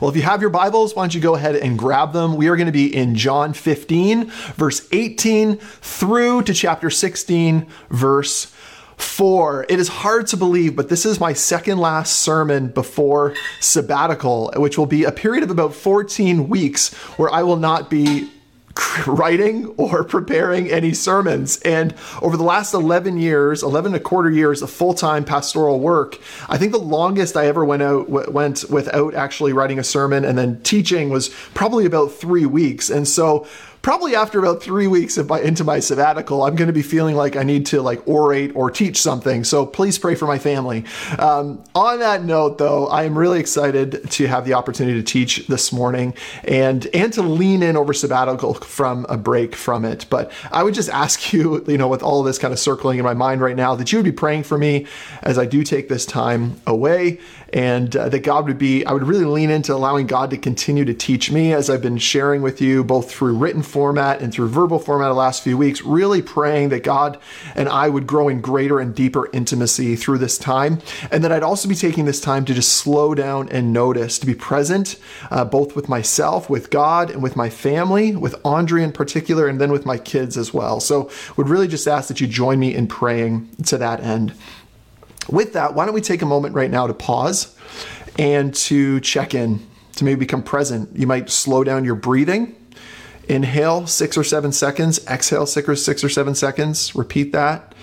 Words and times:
Well, 0.00 0.10
if 0.10 0.16
you 0.16 0.22
have 0.22 0.40
your 0.40 0.50
Bibles, 0.50 0.94
why 0.94 1.02
don't 1.02 1.14
you 1.14 1.20
go 1.20 1.34
ahead 1.34 1.56
and 1.56 1.76
grab 1.76 2.12
them? 2.12 2.36
We 2.36 2.46
are 2.48 2.54
going 2.54 2.66
to 2.66 2.72
be 2.72 2.94
in 2.94 3.16
John 3.16 3.52
15, 3.52 4.26
verse 4.54 4.86
18 4.92 5.56
through 5.56 6.42
to 6.42 6.54
chapter 6.54 6.88
16, 6.88 7.66
verse 7.90 8.54
4. 8.96 9.66
It 9.68 9.80
is 9.80 9.88
hard 9.88 10.28
to 10.28 10.36
believe, 10.36 10.76
but 10.76 10.88
this 10.88 11.04
is 11.04 11.18
my 11.18 11.32
second 11.32 11.78
last 11.78 12.20
sermon 12.20 12.68
before 12.68 13.34
sabbatical, 13.58 14.52
which 14.56 14.78
will 14.78 14.86
be 14.86 15.02
a 15.02 15.10
period 15.10 15.42
of 15.42 15.50
about 15.50 15.74
14 15.74 16.48
weeks 16.48 16.94
where 17.16 17.32
I 17.34 17.42
will 17.42 17.56
not 17.56 17.90
be 17.90 18.30
writing 19.06 19.66
or 19.76 20.04
preparing 20.04 20.70
any 20.70 20.92
sermons. 20.92 21.58
And 21.60 21.94
over 22.22 22.36
the 22.36 22.44
last 22.44 22.74
11 22.74 23.18
years, 23.18 23.62
11 23.62 23.94
and 23.94 23.96
a 23.96 24.00
quarter 24.00 24.30
years 24.30 24.62
of 24.62 24.70
full 24.70 24.94
time 24.94 25.24
pastoral 25.24 25.80
work, 25.80 26.18
I 26.48 26.58
think 26.58 26.72
the 26.72 26.78
longest 26.78 27.36
I 27.36 27.46
ever 27.46 27.64
went 27.64 27.82
out 27.82 28.08
went 28.08 28.64
without 28.70 29.14
actually 29.14 29.52
writing 29.52 29.78
a 29.78 29.84
sermon 29.84 30.24
and 30.24 30.36
then 30.36 30.62
teaching 30.62 31.10
was 31.10 31.28
probably 31.54 31.86
about 31.86 32.12
three 32.12 32.46
weeks. 32.46 32.90
And 32.90 33.06
so 33.06 33.46
probably 33.82 34.14
after 34.14 34.38
about 34.38 34.62
three 34.62 34.86
weeks 34.86 35.18
my, 35.18 35.40
into 35.40 35.64
my 35.64 35.80
sabbatical, 35.80 36.42
I'm 36.42 36.56
going 36.56 36.66
to 36.66 36.72
be 36.72 36.82
feeling 36.82 37.16
like 37.16 37.36
I 37.36 37.42
need 37.42 37.66
to 37.66 37.82
like 37.82 38.04
orate 38.06 38.52
or 38.54 38.70
teach 38.70 39.00
something. 39.00 39.44
So 39.44 39.66
please 39.66 39.98
pray 39.98 40.14
for 40.14 40.26
my 40.26 40.38
family. 40.38 40.84
Um, 41.18 41.62
on 41.74 42.00
that 42.00 42.24
note, 42.24 42.58
though, 42.58 42.86
I 42.88 43.04
am 43.04 43.16
really 43.16 43.40
excited 43.40 44.10
to 44.10 44.26
have 44.26 44.44
the 44.44 44.54
opportunity 44.54 44.98
to 44.98 45.04
teach 45.04 45.46
this 45.46 45.72
morning 45.72 46.14
and 46.44 46.86
and 46.94 47.12
to 47.12 47.22
lean 47.22 47.62
in 47.62 47.76
over 47.76 47.92
sabbatical 47.92 48.54
from 48.54 49.06
a 49.08 49.16
break 49.16 49.54
from 49.54 49.84
it. 49.84 50.06
But 50.10 50.32
I 50.50 50.62
would 50.62 50.74
just 50.74 50.90
ask 50.90 51.32
you, 51.32 51.64
you 51.66 51.78
know, 51.78 51.88
with 51.88 52.02
all 52.02 52.20
of 52.20 52.26
this 52.26 52.38
kind 52.38 52.52
of 52.52 52.58
circling 52.58 52.98
in 52.98 53.04
my 53.04 53.14
mind 53.14 53.40
right 53.40 53.56
now, 53.56 53.74
that 53.74 53.92
you 53.92 53.98
would 53.98 54.04
be 54.04 54.12
praying 54.12 54.44
for 54.44 54.58
me 54.58 54.86
as 55.22 55.38
I 55.38 55.46
do 55.46 55.62
take 55.62 55.88
this 55.88 56.06
time 56.06 56.60
away 56.66 57.18
and 57.52 57.94
uh, 57.96 58.08
that 58.08 58.20
God 58.20 58.46
would 58.46 58.58
be, 58.58 58.84
I 58.84 58.92
would 58.92 59.04
really 59.04 59.24
lean 59.24 59.50
into 59.50 59.74
allowing 59.74 60.06
God 60.06 60.30
to 60.30 60.36
continue 60.36 60.84
to 60.84 60.94
teach 60.94 61.30
me 61.30 61.52
as 61.52 61.70
I've 61.70 61.82
been 61.82 61.98
sharing 61.98 62.42
with 62.42 62.60
you, 62.60 62.84
both 62.84 63.10
through 63.10 63.36
written 63.36 63.62
format 63.68 64.20
and 64.20 64.32
through 64.32 64.48
verbal 64.48 64.78
format 64.78 65.08
the 65.08 65.14
last 65.14 65.42
few 65.42 65.56
weeks, 65.56 65.82
really 65.82 66.22
praying 66.22 66.70
that 66.70 66.82
God 66.82 67.18
and 67.54 67.68
I 67.68 67.88
would 67.88 68.06
grow 68.06 68.28
in 68.28 68.40
greater 68.40 68.80
and 68.80 68.94
deeper 68.94 69.28
intimacy 69.32 69.96
through 69.96 70.18
this 70.18 70.38
time. 70.38 70.80
And 71.10 71.22
that 71.22 71.32
I'd 71.32 71.42
also 71.42 71.68
be 71.68 71.74
taking 71.74 72.04
this 72.04 72.20
time 72.20 72.44
to 72.46 72.54
just 72.54 72.72
slow 72.72 73.14
down 73.14 73.48
and 73.50 73.72
notice, 73.72 74.18
to 74.18 74.26
be 74.26 74.34
present, 74.34 74.98
uh, 75.30 75.44
both 75.44 75.76
with 75.76 75.88
myself, 75.88 76.48
with 76.48 76.70
God, 76.70 77.10
and 77.10 77.22
with 77.22 77.36
my 77.36 77.50
family, 77.50 78.16
with 78.16 78.34
Andre 78.44 78.82
in 78.82 78.92
particular, 78.92 79.46
and 79.46 79.60
then 79.60 79.70
with 79.70 79.84
my 79.86 79.98
kids 79.98 80.36
as 80.36 80.54
well. 80.54 80.80
So 80.80 81.10
would 81.36 81.48
really 81.48 81.68
just 81.68 81.86
ask 81.86 82.08
that 82.08 82.20
you 82.20 82.26
join 82.26 82.58
me 82.58 82.74
in 82.74 82.86
praying 82.86 83.48
to 83.66 83.78
that 83.78 84.00
end. 84.00 84.34
With 85.28 85.52
that, 85.52 85.74
why 85.74 85.84
don't 85.84 85.94
we 85.94 86.00
take 86.00 86.22
a 86.22 86.26
moment 86.26 86.54
right 86.54 86.70
now 86.70 86.86
to 86.86 86.94
pause 86.94 87.54
and 88.18 88.54
to 88.54 89.00
check 89.00 89.34
in, 89.34 89.66
to 89.96 90.04
maybe 90.04 90.20
become 90.20 90.42
present. 90.42 90.96
You 90.96 91.06
might 91.06 91.28
slow 91.30 91.64
down 91.64 91.84
your 91.84 91.94
breathing. 91.94 92.56
Inhale 93.28 93.86
six 93.86 94.16
or 94.16 94.24
seven 94.24 94.52
seconds, 94.52 95.04
exhale 95.06 95.46
six 95.46 95.68
or 95.68 95.76
six 95.76 96.02
or 96.02 96.08
seven 96.08 96.34
seconds. 96.34 96.94
Repeat 96.94 97.32
that. 97.32 97.74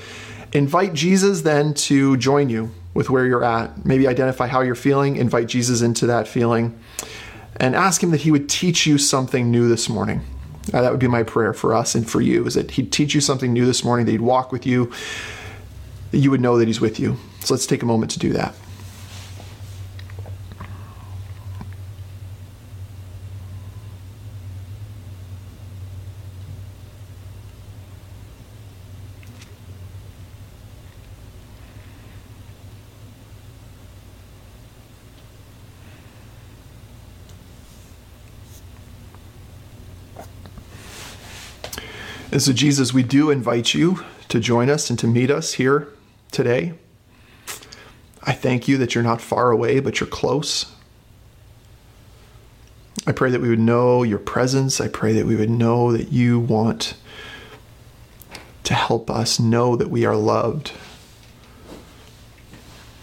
Invite 0.53 0.93
Jesus 0.93 1.41
then 1.41 1.73
to 1.75 2.17
join 2.17 2.49
you 2.49 2.71
with 2.93 3.09
where 3.09 3.25
you're 3.25 3.43
at. 3.43 3.85
Maybe 3.85 4.07
identify 4.07 4.47
how 4.47 4.61
you're 4.61 4.73
feeling, 4.73 5.17
invite 5.17 5.47
Jesus 5.47 5.81
into 5.81 6.07
that 6.07 6.27
feeling, 6.27 6.79
and 7.57 7.75
ask 7.75 8.01
him 8.01 8.11
that 8.11 8.21
he 8.21 8.31
would 8.31 8.49
teach 8.49 8.87
you 8.87 8.97
something 8.97 9.51
new 9.51 9.69
this 9.69 9.87
morning. 9.89 10.21
Uh, 10.73 10.81
that 10.81 10.91
would 10.91 10.99
be 10.99 11.07
my 11.07 11.21
prayer 11.21 11.53
for 11.53 11.75
us 11.75 11.93
and 11.93 12.09
for 12.09 12.21
you 12.21 12.45
is 12.47 12.55
that 12.55 12.71
he'd 12.71 12.91
teach 12.91 13.13
you 13.13 13.21
something 13.21 13.53
new 13.53 13.65
this 13.65 13.83
morning, 13.83 14.05
that 14.05 14.13
he'd 14.13 14.21
walk 14.21 14.51
with 14.51 14.65
you, 14.65 14.91
that 16.11 16.17
you 16.17 16.31
would 16.31 16.41
know 16.41 16.57
that 16.57 16.67
he's 16.67 16.81
with 16.81 16.99
you. 16.99 17.17
So 17.41 17.53
let's 17.53 17.67
take 17.67 17.83
a 17.83 17.85
moment 17.85 18.11
to 18.13 18.19
do 18.19 18.33
that. 18.33 18.55
And 42.35 42.41
so, 42.41 42.51
Jesus, 42.51 42.93
we 42.93 43.01
do 43.01 43.31
invite 43.31 43.73
you 43.73 44.03
to 44.27 44.41
join 44.41 44.69
us 44.69 44.89
and 44.89 44.99
to 44.99 45.07
meet 45.07 45.31
us 45.31 45.53
here 45.53 45.87
today. 46.31 46.73
I 48.23 48.33
thank 48.33 48.67
you 48.67 48.77
that 48.77 48.93
you're 48.93 49.05
not 49.05 49.21
far 49.21 49.51
away, 49.51 49.79
but 49.79 50.01
you're 50.01 50.09
close. 50.09 50.65
I 53.07 53.13
pray 53.13 53.31
that 53.31 53.39
we 53.39 53.47
would 53.47 53.61
know 53.61 54.03
your 54.03 54.19
presence. 54.19 54.81
I 54.81 54.89
pray 54.89 55.13
that 55.13 55.25
we 55.25 55.37
would 55.37 55.49
know 55.49 55.93
that 55.93 56.11
you 56.11 56.37
want 56.37 56.95
to 58.65 58.73
help 58.73 59.09
us 59.09 59.39
know 59.39 59.77
that 59.77 59.89
we 59.89 60.03
are 60.03 60.17
loved. 60.17 60.73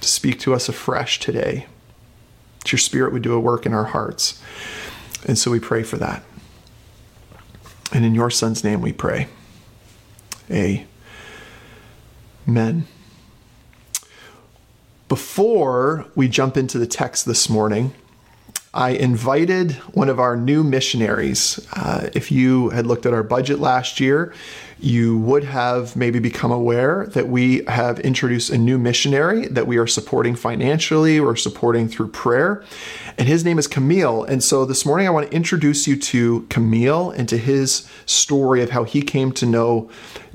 To 0.03 0.09
speak 0.09 0.41
to 0.41 0.53
us 0.53 0.69
afresh 0.69 1.21
today. 1.21 1.65
That 2.59 2.73
your 2.73 2.79
spirit 2.79 3.15
would 3.15 3.23
do 3.23 3.33
a 3.33 3.41
work 3.41 3.65
in 3.65 3.73
our 3.73 3.85
hearts. 3.85 4.39
And 5.27 5.39
so 5.39 5.51
we 5.51 5.59
pray 5.59 5.85
for 5.85 5.97
that. 5.97 6.23
And 7.93 8.05
in 8.05 8.15
your 8.15 8.31
son's 8.31 8.65
name 8.65 8.81
we 8.81 8.93
pray. 8.93 9.29
Amen. 10.51 10.87
Before 15.09 16.07
we 16.15 16.29
jump 16.29 16.57
into 16.57 16.79
the 16.79 16.87
text 16.87 17.27
this 17.27 17.51
morning, 17.51 17.93
I 18.75 18.91
invited 18.91 19.73
one 19.93 20.09
of 20.09 20.19
our 20.19 20.37
new 20.37 20.65
missionaries. 20.65 21.67
Uh, 21.75 22.09
if 22.15 22.33
you 22.33 22.71
had 22.71 22.87
looked 22.87 23.05
at 23.05 23.13
our 23.13 23.23
budget 23.23 23.59
last 23.59 24.01
year, 24.01 24.33
you 24.83 25.17
would 25.17 25.45
have 25.45 25.95
maybe 25.95 26.19
become 26.19 26.51
aware 26.51 27.07
that 27.13 27.29
we 27.29 27.65
have 27.67 28.01
introduced 28.01 28.51
a 28.51 28.59
new 28.59 28.79
missionary 28.79 29.47
that 29.47 29.67
we 29.67 29.79
are 29.79 29.87
supporting 29.87 30.35
financially 30.35 31.21
or 31.21 31.37
supporting 31.37 31.87
through 31.89 32.09
prayer. 32.09 32.65
And 33.17 33.29
his 33.29 33.45
name 33.45 33.61
is 33.61 33.69
Camille. 33.69 34.25
And 34.25 34.43
so 34.43 34.65
this 34.65 34.85
morning 34.85 35.07
I 35.07 35.11
want 35.11 35.31
to 35.31 35.37
introduce 35.37 35.87
you 35.87 35.97
to 35.97 36.47
Camille 36.51 37.11
and 37.13 37.29
to 37.29 37.39
his 37.39 37.89
story 38.07 38.61
of 38.61 38.71
how 38.71 38.83
he 38.83 39.03
came 39.03 39.31
to 39.33 39.47
know 39.47 39.89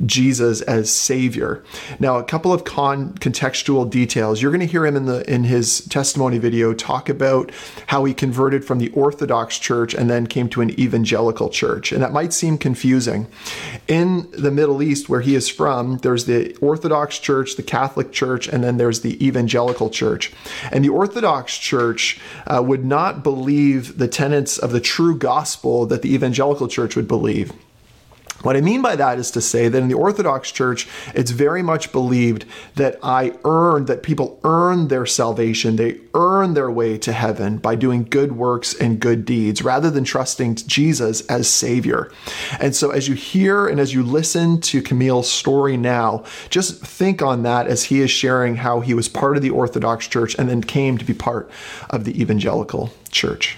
Jesus 0.06 0.62
as 0.62 0.91
Savior. 0.91 1.63
Now, 2.00 2.18
a 2.18 2.24
couple 2.24 2.53
of 2.53 2.63
con- 2.63 3.13
contextual 3.16 3.90
details. 3.90 4.41
You're 4.41 4.52
going 4.52 4.62
to 4.62 4.68
hear 4.68 4.86
him 4.86 4.96
in 4.96 5.06
the 5.06 5.30
in 5.31 5.44
his 5.44 5.81
testimony 5.88 6.38
video 6.38 6.74
talk 6.74 7.09
about 7.09 7.52
how 7.88 8.06
he 8.06 8.13
converted 8.13 8.63
from 8.63 8.80
the 8.80 8.90
Orthodox 8.90 9.57
Church 9.57 9.94
and 9.94 10.09
then 10.09 10.28
came 10.28 10.50
to 10.50 10.62
an 10.62 10.80
evangelical 10.80 11.50
church. 11.50 11.91
And 11.91 12.02
that 12.02 12.13
might 12.13 12.31
seem 12.31 12.57
confusing. 12.57 13.28
In 13.88 14.30
the 14.38 14.52
Middle 14.52 14.81
East, 14.81 15.09
where 15.09 15.22
he 15.22 15.36
is 15.36 15.50
from, 15.50 15.98
there's 15.98 16.25
the 16.25 16.56
Orthodox 16.58 17.20
Church, 17.20 17.56
the 17.56 17.64
Catholic 17.64 18.12
Church, 18.12 18.48
and 18.48 18.64
then 18.64 18.78
there's 18.78 19.02
the 19.02 19.25
Evangelical 19.25 19.90
Church. 19.90 20.31
And 20.72 20.84
the 20.84 20.90
Orthodox 20.90 21.58
Church 21.58 22.20
uh, 22.46 22.62
would 22.64 22.86
not 22.86 23.24
believe 23.24 23.98
the 23.98 24.08
tenets 24.08 24.58
of 24.58 24.72
the 24.72 24.80
true 24.80 25.18
gospel 25.18 25.86
that 25.88 26.02
the 26.02 26.14
Evangelical 26.14 26.68
Church 26.68 26.96
would 26.96 27.08
believe. 27.08 27.52
What 28.47 28.56
I 28.56 28.62
mean 28.62 28.81
by 28.81 28.96
that 28.96 29.19
is 29.19 29.30
to 29.31 29.41
say 29.41 29.68
that 29.68 29.78
in 29.78 29.90
the 29.90 29.96
Orthodox 29.96 30.53
Church, 30.53 30.88
it's 31.13 31.31
very 31.31 31.62
much 31.62 31.91
believed 31.91 32.46
that 32.75 32.97
I 33.03 33.34
earned, 33.44 33.88
that 33.88 34.03
people 34.03 34.40
earn 34.46 34.88
their 34.88 35.06
salvation, 35.06 35.75
they 35.75 36.00
earn 36.13 36.53
their 36.53 36.72
way 36.72 36.97
to 37.00 37.12
heaven 37.12 37.57
by 37.57 37.75
doing 37.75 38.06
good 38.06 38.38
works 38.38 38.74
and 38.74 39.02
good 39.02 39.25
deeds 39.25 39.62
rather 39.63 39.91
than 39.91 40.06
trusting 40.06 40.56
Jesus 40.56 41.25
as 41.25 41.50
Savior. 41.50 42.09
And 42.62 42.74
so 42.74 42.92
as 42.92 43.10
you 43.10 43.16
hear 43.16 43.68
and 43.68 43.81
as 43.81 43.94
you 43.94 44.01
listen 44.01 44.62
to 44.62 44.81
Camille's 44.81 45.30
story 45.30 45.75
now, 45.75 46.24
just 46.50 46.81
think 46.81 47.22
on 47.22 47.44
that 47.44 47.68
as 47.68 47.83
he 47.83 48.00
is 48.00 48.10
sharing 48.10 48.56
how 48.56 48.80
he 48.80 48.94
was 48.94 49.10
part 49.10 49.36
of 49.36 49.44
the 49.44 49.50
Orthodox 49.50 50.07
Church 50.07 50.36
and 50.39 50.48
then 50.48 50.63
came 50.63 50.98
to 50.98 51.04
be 51.04 51.13
part 51.13 51.51
of 51.89 52.06
the 52.06 52.18
Evangelical 52.22 52.94
Church. 53.12 53.57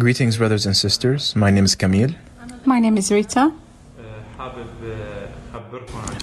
Greetings, 0.00 0.36
brothers 0.36 0.66
and 0.66 0.76
sisters. 0.76 1.36
My 1.36 1.52
name 1.52 1.64
is 1.64 1.76
Camille. 1.76 2.16
My 2.64 2.78
name 2.78 2.98
is 2.98 3.10
Rita. 3.10 3.52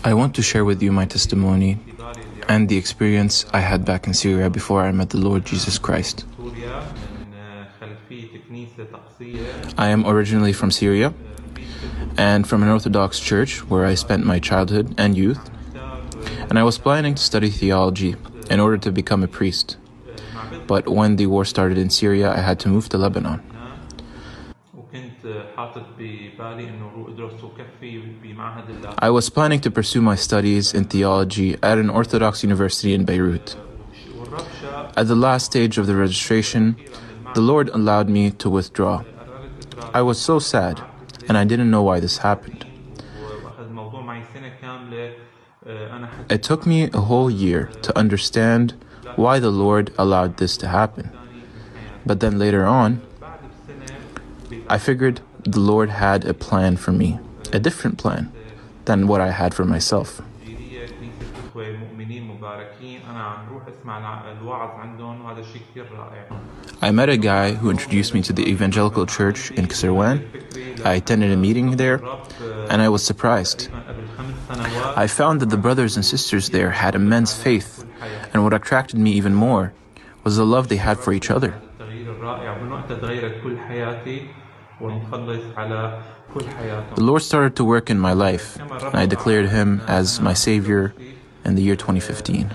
I 0.04 0.14
want 0.14 0.36
to 0.36 0.42
share 0.42 0.66
with 0.66 0.82
you 0.84 0.92
my 0.92 1.06
testimony 1.06 1.80
and 2.48 2.70
the 2.70 2.78
experience 2.78 3.46
I 3.54 3.60
had 3.60 3.86
back 3.86 4.08
in 4.08 4.14
Syria 4.14 4.50
before 4.50 4.82
I 4.82 4.92
met 4.92 5.10
the 5.10 5.18
Lord 5.18 5.46
Jesus 5.46 5.80
Christ. 5.80 6.26
I 9.78 9.88
am 9.90 10.06
originally 10.06 10.54
from 10.54 10.72
Syria 10.72 11.14
and 12.18 12.48
from 12.48 12.62
an 12.64 12.70
Orthodox 12.70 13.20
church 13.20 13.68
where 13.68 13.86
I 13.86 13.96
spent 13.96 14.26
my 14.26 14.40
childhood 14.40 14.94
and 14.98 15.18
youth. 15.18 15.50
And 16.50 16.58
I 16.60 16.64
was 16.64 16.78
planning 16.78 17.16
to 17.16 17.22
study 17.22 17.50
theology 17.50 18.16
in 18.50 18.60
order 18.60 18.78
to 18.78 18.92
become 18.92 19.24
a 19.24 19.28
priest. 19.28 19.78
But 20.68 20.88
when 20.88 21.16
the 21.16 21.26
war 21.26 21.46
started 21.46 21.78
in 21.78 21.90
Syria, 21.90 22.32
I 22.32 22.42
had 22.42 22.60
to 22.62 22.70
move 22.70 22.90
to 22.90 22.98
Lebanon. 22.98 23.42
I 29.00 29.10
was 29.10 29.30
planning 29.30 29.60
to 29.62 29.72
pursue 29.72 30.02
my 30.02 30.16
studies 30.16 30.74
in 30.74 30.86
theology 30.86 31.58
at 31.62 31.78
an 31.78 31.90
Orthodox 31.90 32.44
university 32.44 32.94
in 32.94 33.06
Beirut. 33.06 33.56
At 34.96 35.08
the 35.08 35.16
last 35.16 35.46
stage 35.46 35.78
of 35.78 35.88
the 35.88 35.96
registration, 35.96 36.76
the 37.34 37.42
Lord 37.42 37.70
allowed 37.70 38.10
me 38.10 38.32
to 38.32 38.50
withdraw. 38.50 39.04
I 39.94 40.02
was 40.02 40.20
so 40.20 40.40
sad, 40.40 40.82
and 41.28 41.38
I 41.38 41.44
didn't 41.44 41.70
know 41.70 41.84
why 41.84 42.00
this 42.00 42.20
happened. 42.20 42.66
It 46.30 46.44
took 46.44 46.66
me 46.66 46.90
a 46.94 47.02
whole 47.02 47.30
year 47.30 47.70
to 47.82 47.98
understand 47.98 48.74
why 49.16 49.40
the 49.40 49.52
Lord 49.52 49.94
allowed 49.98 50.38
this 50.38 50.56
to 50.58 50.68
happen. 50.68 51.12
But 52.06 52.20
then 52.22 52.40
later 52.40 52.66
on, 52.66 53.02
I 54.70 54.78
figured 54.78 55.22
the 55.44 55.60
Lord 55.62 55.90
had 55.90 56.26
a 56.26 56.34
plan 56.34 56.76
for 56.78 56.92
me, 56.92 57.20
a 57.54 57.60
different 57.60 57.98
plan 57.98 58.32
than 58.86 59.08
what 59.08 59.22
I 59.22 59.32
had 59.32 59.54
for 59.54 59.64
myself. 59.64 60.22
I 66.82 66.92
met 66.92 67.10
a 67.10 67.18
guy 67.18 67.54
who 67.54 67.70
introduced 67.70 68.14
me 68.14 68.22
to 68.24 68.34
the 68.34 68.46
evangelical 68.48 69.06
church 69.06 69.52
in 69.52 69.68
Kisirwan. 69.68 70.86
I 70.86 70.96
attended 70.96 71.32
a 71.32 71.38
meeting 71.38 71.78
there 71.78 72.02
and 72.70 72.82
I 72.82 72.90
was 72.90 73.04
surprised. 73.04 73.70
I 74.96 75.08
found 75.08 75.40
that 75.40 75.50
the 75.50 75.58
brothers 75.58 75.96
and 75.96 76.06
sisters 76.06 76.50
there 76.50 76.72
had 76.72 76.94
immense 76.94 77.34
faith, 77.34 77.86
and 78.34 78.44
what 78.44 78.54
attracted 78.54 79.00
me 79.00 79.12
even 79.12 79.34
more 79.34 79.74
was 80.24 80.36
the 80.36 80.46
love 80.46 80.68
they 80.68 80.78
had 80.78 81.00
for 81.00 81.14
each 81.14 81.32
other. 81.32 81.56
The 86.96 87.04
Lord 87.04 87.22
started 87.24 87.56
to 87.56 87.64
work 87.66 87.90
in 87.90 88.00
my 88.00 88.14
life, 88.14 88.58
I 88.94 89.06
declared 89.06 89.50
Him 89.50 89.82
as 89.88 90.20
my 90.22 90.34
Savior 90.34 90.94
in 91.44 91.56
the 91.56 91.64
year 91.64 91.76
2015. 91.76 92.52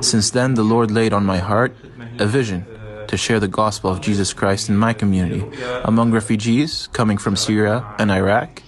Since 0.00 0.30
then, 0.30 0.54
the 0.54 0.64
Lord 0.64 0.90
laid 0.90 1.12
on 1.12 1.24
my 1.24 1.38
heart 1.38 1.76
a 2.18 2.26
vision 2.26 2.66
to 3.06 3.16
share 3.16 3.38
the 3.38 3.48
gospel 3.48 3.90
of 3.90 4.00
Jesus 4.00 4.32
Christ 4.32 4.68
in 4.68 4.76
my 4.76 4.92
community 4.92 5.44
among 5.84 6.12
refugees 6.12 6.88
coming 6.92 7.18
from 7.18 7.36
Syria 7.36 7.84
and 7.98 8.10
Iraq 8.10 8.62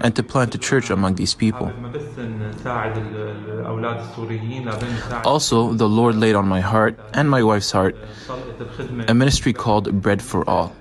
and 0.00 0.14
to 0.16 0.22
plant 0.22 0.54
a 0.54 0.58
church 0.58 0.90
among 0.90 1.16
these 1.16 1.34
people. 1.34 1.72
Also, 5.24 5.72
the 5.72 5.88
Lord 5.88 6.14
laid 6.14 6.34
on 6.34 6.46
my 6.48 6.60
heart 6.60 6.98
and 7.12 7.28
my 7.28 7.42
wife's 7.42 7.70
heart 7.72 7.96
a 9.08 9.14
ministry 9.14 9.52
called 9.52 10.00
Bread 10.00 10.22
for 10.22 10.48
All, 10.48 10.72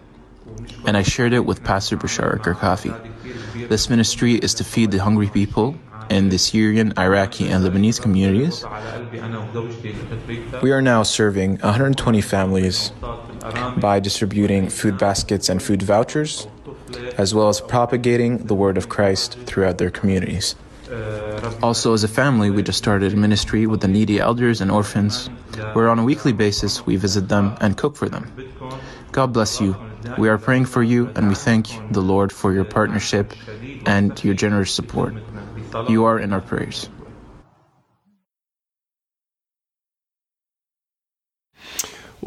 and 0.86 0.98
I 0.98 1.04
shared 1.04 1.34
it 1.34 1.46
with 1.46 1.64
Pastor 1.64 1.98
Bashar 1.98 2.38
Karkafi. 2.40 2.94
This 3.70 3.90
ministry 3.90 4.36
is 4.36 4.54
to 4.56 4.64
feed 4.64 4.92
the 4.92 5.00
hungry 5.00 5.28
people 5.28 5.76
in 6.10 6.30
the 6.30 6.38
Syrian, 6.38 6.94
Iraqi, 6.98 7.48
and 7.50 7.64
Lebanese 7.64 8.02
communities. 8.02 8.66
We 10.62 10.72
are 10.72 10.82
now 10.82 11.04
serving 11.04 11.60
120 11.60 12.22
families 12.22 12.92
by 13.78 14.00
distributing 14.00 14.70
food 14.70 14.98
baskets 14.98 15.50
and 15.50 15.62
food 15.62 15.84
vouchers, 15.84 16.48
as 17.18 17.34
well 17.36 17.50
as 17.50 17.62
propagating 17.62 18.46
the 18.48 18.56
word 18.56 18.78
of 18.78 18.90
Christ 18.90 19.38
throughout 19.46 19.78
their 19.78 19.92
communities. 19.92 20.56
Also, 21.62 21.94
as 21.94 22.04
a 22.04 22.08
family, 22.08 22.50
we 22.50 22.64
just 22.64 22.80
started 22.80 23.14
a 23.14 23.16
ministry 23.16 23.68
with 23.68 23.82
the 23.82 23.88
needy 23.88 24.20
elders 24.20 24.62
and 24.62 24.72
orphans, 24.72 25.30
where 25.74 25.90
on 25.90 26.00
a 26.00 26.04
weekly 26.04 26.34
basis 26.34 26.86
we 26.86 26.96
visit 26.96 27.30
them 27.30 27.56
and 27.62 27.78
cook 27.78 27.96
for 27.96 28.10
them. 28.10 28.32
God 29.12 29.34
bless 29.34 29.62
you. 29.62 29.76
We 30.18 30.30
are 30.30 30.38
praying 30.38 30.66
for 30.66 30.82
you, 30.84 31.12
and 31.16 31.30
we 31.30 31.36
thank 31.36 31.68
the 31.92 32.02
Lord 32.02 32.32
for 32.32 32.54
your 32.54 32.66
partnership 32.66 33.34
and 33.86 34.22
your 34.24 34.34
generous 34.34 34.72
support. 34.72 35.14
You 35.88 36.06
are 36.06 36.20
in 36.20 36.34
our 36.34 36.42
prayers. 36.42 36.90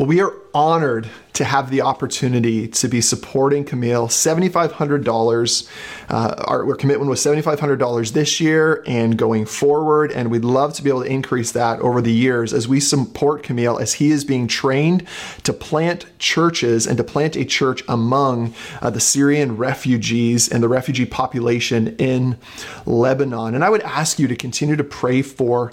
Well, 0.02 0.08
we 0.08 0.20
are 0.20 0.34
honored 0.52 1.08
to 1.34 1.44
have 1.44 1.70
the 1.70 1.82
opportunity 1.82 2.66
to 2.66 2.88
be 2.88 3.00
supporting 3.00 3.64
Camille. 3.64 4.08
$7,500. 4.08 5.69
Uh, 6.08 6.34
our, 6.46 6.69
our, 6.69 6.75
commitment 6.75 7.08
was 7.08 7.25
$7,500 7.25 8.12
this 8.12 8.40
year 8.40 8.82
and 8.87 9.16
going 9.16 9.46
forward. 9.46 10.10
And 10.10 10.28
we'd 10.28 10.44
love 10.44 10.75
to 10.75 10.82
be 10.82 10.90
able 10.90 11.04
to 11.04 11.08
increase 11.08 11.52
that 11.52 11.78
over 11.78 12.02
the 12.02 12.12
years 12.12 12.52
as 12.52 12.66
we 12.66 12.81
support 12.81 13.44
Camille 13.44 13.78
as 13.78 13.94
he 13.94 14.10
is 14.10 14.25
being 14.25 14.49
trained 14.49 15.06
to 15.44 15.52
plant 15.52 16.06
churches 16.19 16.87
and 16.87 16.99
to 16.99 17.04
plant 17.04 17.37
a 17.37 17.44
church 17.44 17.84
among 17.88 18.54
uh, 18.81 18.90
the 18.90 19.00
Syrian 19.00 19.56
refugees 19.56 20.49
and 20.49 20.62
the 20.62 20.69
refugee 20.69 21.06
population 21.06 21.94
in 21.96 22.38
Lebanon. 22.87 23.54
And 23.54 23.64
I 23.64 23.70
would 23.70 23.82
ask 23.82 24.19
you 24.19 24.26
to 24.26 24.37
continue 24.37 24.75
to 24.75 24.84
pray 24.84 25.22
for 25.22 25.72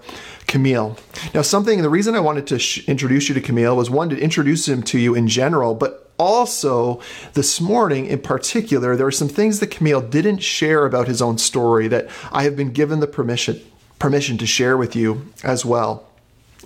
Camille. 0.50 0.98
Now, 1.34 1.44
something, 1.44 1.82
the 1.84 1.90
reason 1.90 2.16
I 2.16 2.20
wanted 2.20 2.48
to 2.48 2.58
sh- 2.58 2.84
introduce 2.90 3.30
you 3.30 3.36
to 3.36 3.42
Camille 3.42 3.78
was 3.78 3.90
one, 3.90 4.10
to 4.10 4.20
introduce 4.20 4.68
him 4.68 4.82
to 4.84 4.98
you 4.98 5.14
in 5.14 5.28
general, 5.28 5.76
but 5.76 6.12
also 6.18 7.00
this 7.36 7.62
morning 7.62 8.08
in 8.08 8.20
particular, 8.20 8.96
there 8.96 9.06
are 9.06 9.12
some 9.12 9.30
things 9.30 9.60
that 9.60 9.68
Camille 9.68 10.02
didn't 10.02 10.40
share 10.40 10.88
about 10.88 11.08
his 11.08 11.22
own 11.22 11.38
story 11.38 11.88
that 11.88 12.10
I 12.32 12.44
have 12.44 12.56
been 12.58 12.74
given 12.74 13.00
the 13.00 13.08
permission 13.08 13.62
permission 14.00 14.38
to 14.40 14.48
share 14.48 14.76
with 14.78 14.96
you 14.96 15.32
as 15.44 15.66
well. 15.66 16.08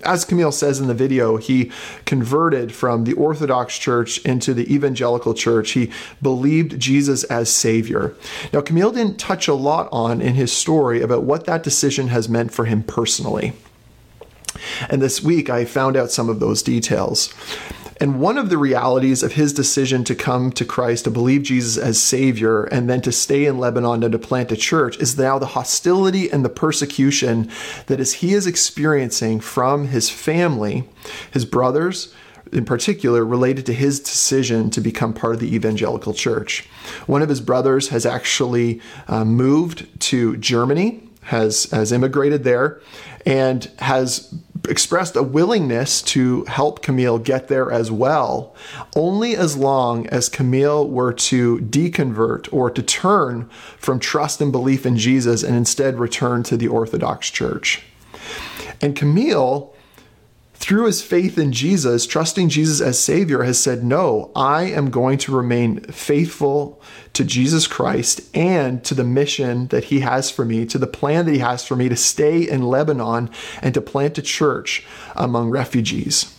As 0.04 0.24
Camille 0.24 0.52
says 0.52 0.80
in 0.80 0.86
the 0.86 0.94
video, 0.94 1.36
he 1.36 1.70
converted 2.04 2.72
from 2.72 3.04
the 3.04 3.12
Orthodox 3.14 3.76
Church 3.76 4.18
into 4.18 4.54
the 4.54 4.72
Evangelical 4.72 5.34
Church. 5.34 5.72
He 5.72 5.90
believed 6.22 6.78
Jesus 6.78 7.24
as 7.24 7.52
Savior. 7.52 8.14
Now, 8.52 8.60
Camille 8.60 8.92
didn't 8.92 9.18
touch 9.18 9.48
a 9.48 9.54
lot 9.54 9.88
on 9.92 10.20
in 10.20 10.34
his 10.34 10.52
story 10.52 11.02
about 11.02 11.24
what 11.24 11.44
that 11.46 11.62
decision 11.62 12.08
has 12.08 12.28
meant 12.28 12.52
for 12.52 12.66
him 12.66 12.82
personally. 12.82 13.52
And 14.88 15.00
this 15.00 15.22
week 15.22 15.50
I 15.50 15.64
found 15.64 15.96
out 15.96 16.10
some 16.10 16.28
of 16.28 16.40
those 16.40 16.62
details. 16.62 17.32
And 18.00 18.20
one 18.20 18.38
of 18.38 18.50
the 18.50 18.58
realities 18.58 19.22
of 19.22 19.34
his 19.34 19.52
decision 19.52 20.04
to 20.04 20.14
come 20.14 20.50
to 20.52 20.64
Christ, 20.64 21.04
to 21.04 21.10
believe 21.10 21.44
Jesus 21.44 21.82
as 21.82 22.00
Savior, 22.00 22.64
and 22.64 22.90
then 22.90 23.00
to 23.02 23.12
stay 23.12 23.46
in 23.46 23.58
Lebanon 23.58 24.02
and 24.02 24.12
to 24.12 24.18
plant 24.18 24.50
a 24.52 24.56
church 24.56 24.98
is 24.98 25.16
now 25.16 25.38
the 25.38 25.46
hostility 25.46 26.28
and 26.30 26.44
the 26.44 26.48
persecution 26.48 27.50
that 27.86 28.00
is 28.00 28.14
he 28.14 28.34
is 28.34 28.46
experiencing 28.46 29.40
from 29.40 29.88
his 29.88 30.10
family, 30.10 30.88
his 31.30 31.44
brothers, 31.44 32.12
in 32.52 32.64
particular, 32.64 33.24
related 33.24 33.64
to 33.66 33.72
his 33.72 34.00
decision 34.00 34.70
to 34.70 34.80
become 34.80 35.14
part 35.14 35.34
of 35.34 35.40
the 35.40 35.54
evangelical 35.54 36.12
church. 36.12 36.68
One 37.06 37.22
of 37.22 37.28
his 37.28 37.40
brothers 37.40 37.88
has 37.88 38.04
actually 38.04 38.80
uh, 39.08 39.24
moved 39.24 40.00
to 40.02 40.36
Germany, 40.36 41.08
has, 41.22 41.70
has 41.70 41.92
immigrated 41.92 42.44
there, 42.44 42.80
and 43.24 43.64
has 43.78 44.34
expressed 44.68 45.16
a 45.16 45.22
willingness 45.22 46.02
to 46.02 46.44
help 46.44 46.82
Camille 46.82 47.18
get 47.18 47.48
there 47.48 47.70
as 47.70 47.90
well, 47.90 48.54
only 48.96 49.36
as 49.36 49.56
long 49.56 50.06
as 50.08 50.28
Camille 50.28 50.88
were 50.88 51.12
to 51.12 51.58
deconvert 51.58 52.48
or 52.52 52.70
to 52.70 52.82
turn 52.82 53.48
from 53.78 53.98
trust 53.98 54.40
and 54.40 54.52
belief 54.52 54.86
in 54.86 54.96
Jesus 54.96 55.42
and 55.42 55.56
instead 55.56 55.98
return 55.98 56.42
to 56.44 56.56
the 56.56 56.68
Orthodox 56.68 57.30
Church. 57.30 57.82
And 58.80 58.96
Camille 58.96 59.73
through 60.64 60.86
his 60.86 61.02
faith 61.02 61.36
in 61.36 61.52
Jesus, 61.52 62.06
trusting 62.06 62.48
Jesus 62.48 62.80
as 62.80 62.98
Savior, 62.98 63.42
has 63.42 63.60
said, 63.60 63.84
No, 63.84 64.30
I 64.34 64.62
am 64.62 64.88
going 64.88 65.18
to 65.18 65.36
remain 65.36 65.80
faithful 65.80 66.80
to 67.12 67.22
Jesus 67.22 67.66
Christ 67.66 68.22
and 68.34 68.82
to 68.84 68.94
the 68.94 69.04
mission 69.04 69.66
that 69.66 69.84
He 69.84 70.00
has 70.00 70.30
for 70.30 70.46
me, 70.46 70.64
to 70.64 70.78
the 70.78 70.86
plan 70.86 71.26
that 71.26 71.32
He 71.32 71.40
has 71.40 71.66
for 71.66 71.76
me 71.76 71.90
to 71.90 71.96
stay 71.96 72.48
in 72.48 72.62
Lebanon 72.62 73.28
and 73.60 73.74
to 73.74 73.82
plant 73.82 74.16
a 74.16 74.22
church 74.22 74.86
among 75.14 75.50
refugees. 75.50 76.34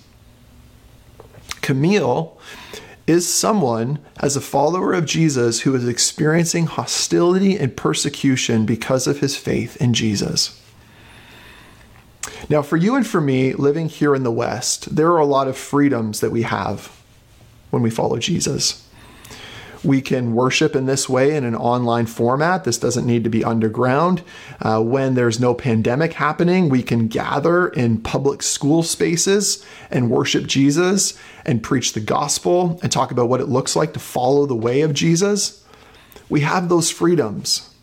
Camille 1.61 2.35
is 3.05 3.31
someone, 3.31 3.99
as 4.21 4.35
a 4.35 4.41
follower 4.41 4.93
of 4.93 5.05
Jesus, 5.05 5.61
who 5.61 5.75
is 5.75 5.87
experiencing 5.87 6.65
hostility 6.65 7.59
and 7.59 7.77
persecution 7.77 8.65
because 8.65 9.05
of 9.05 9.19
his 9.19 9.37
faith 9.37 9.79
in 9.79 9.93
Jesus. 9.93 10.59
Now, 12.47 12.61
for 12.61 12.77
you 12.77 12.95
and 12.95 13.05
for 13.05 13.21
me, 13.21 13.53
living 13.53 13.89
here 13.89 14.13
in 14.13 14.23
the 14.23 14.31
West, 14.31 14.95
there 14.95 15.11
are 15.11 15.19
a 15.19 15.25
lot 15.25 15.47
of 15.47 15.57
freedoms 15.57 16.19
that 16.19 16.31
we 16.31 16.43
have 16.43 16.91
when 17.71 17.81
we 17.81 17.89
follow 17.89 18.17
Jesus. 18.19 18.87
We 19.83 20.01
can 20.01 20.33
worship 20.33 20.75
in 20.75 20.85
this 20.85 21.07
way 21.07 21.35
in 21.35 21.43
an 21.43 21.55
online 21.55 22.05
format. 22.07 22.63
This 22.63 22.77
doesn't 22.77 23.05
need 23.05 23.23
to 23.23 23.29
be 23.29 23.43
underground. 23.43 24.23
Uh, 24.61 24.81
when 24.81 25.13
there's 25.13 25.39
no 25.39 25.53
pandemic 25.53 26.13
happening, 26.13 26.69
we 26.69 26.81
can 26.81 27.07
gather 27.07 27.67
in 27.67 28.01
public 28.01 28.41
school 28.41 28.81
spaces 28.81 29.63
and 29.91 30.09
worship 30.09 30.47
Jesus 30.47 31.19
and 31.45 31.61
preach 31.61 31.93
the 31.93 31.99
gospel 31.99 32.79
and 32.81 32.91
talk 32.91 33.11
about 33.11 33.29
what 33.29 33.41
it 33.41 33.49
looks 33.49 33.75
like 33.75 33.93
to 33.93 33.99
follow 33.99 34.45
the 34.45 34.55
way 34.55 34.81
of 34.81 34.93
Jesus. 34.93 35.63
We 36.29 36.41
have 36.41 36.69
those 36.69 36.89
freedoms. 36.89 37.74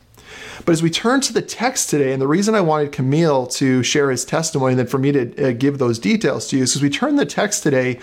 But 0.64 0.72
as 0.72 0.82
we 0.82 0.90
turn 0.90 1.20
to 1.22 1.32
the 1.32 1.42
text 1.42 1.90
today, 1.90 2.12
and 2.12 2.20
the 2.20 2.28
reason 2.28 2.54
I 2.54 2.60
wanted 2.60 2.92
Camille 2.92 3.46
to 3.48 3.82
share 3.82 4.10
his 4.10 4.24
testimony 4.24 4.72
and 4.72 4.78
then 4.78 4.86
for 4.86 4.98
me 4.98 5.12
to 5.12 5.48
uh, 5.48 5.52
give 5.52 5.78
those 5.78 5.98
details 5.98 6.48
to 6.48 6.56
you 6.56 6.62
is 6.62 6.70
because 6.70 6.82
we 6.82 6.90
turn 6.90 7.16
the 7.16 7.26
text 7.26 7.62
today, 7.62 7.98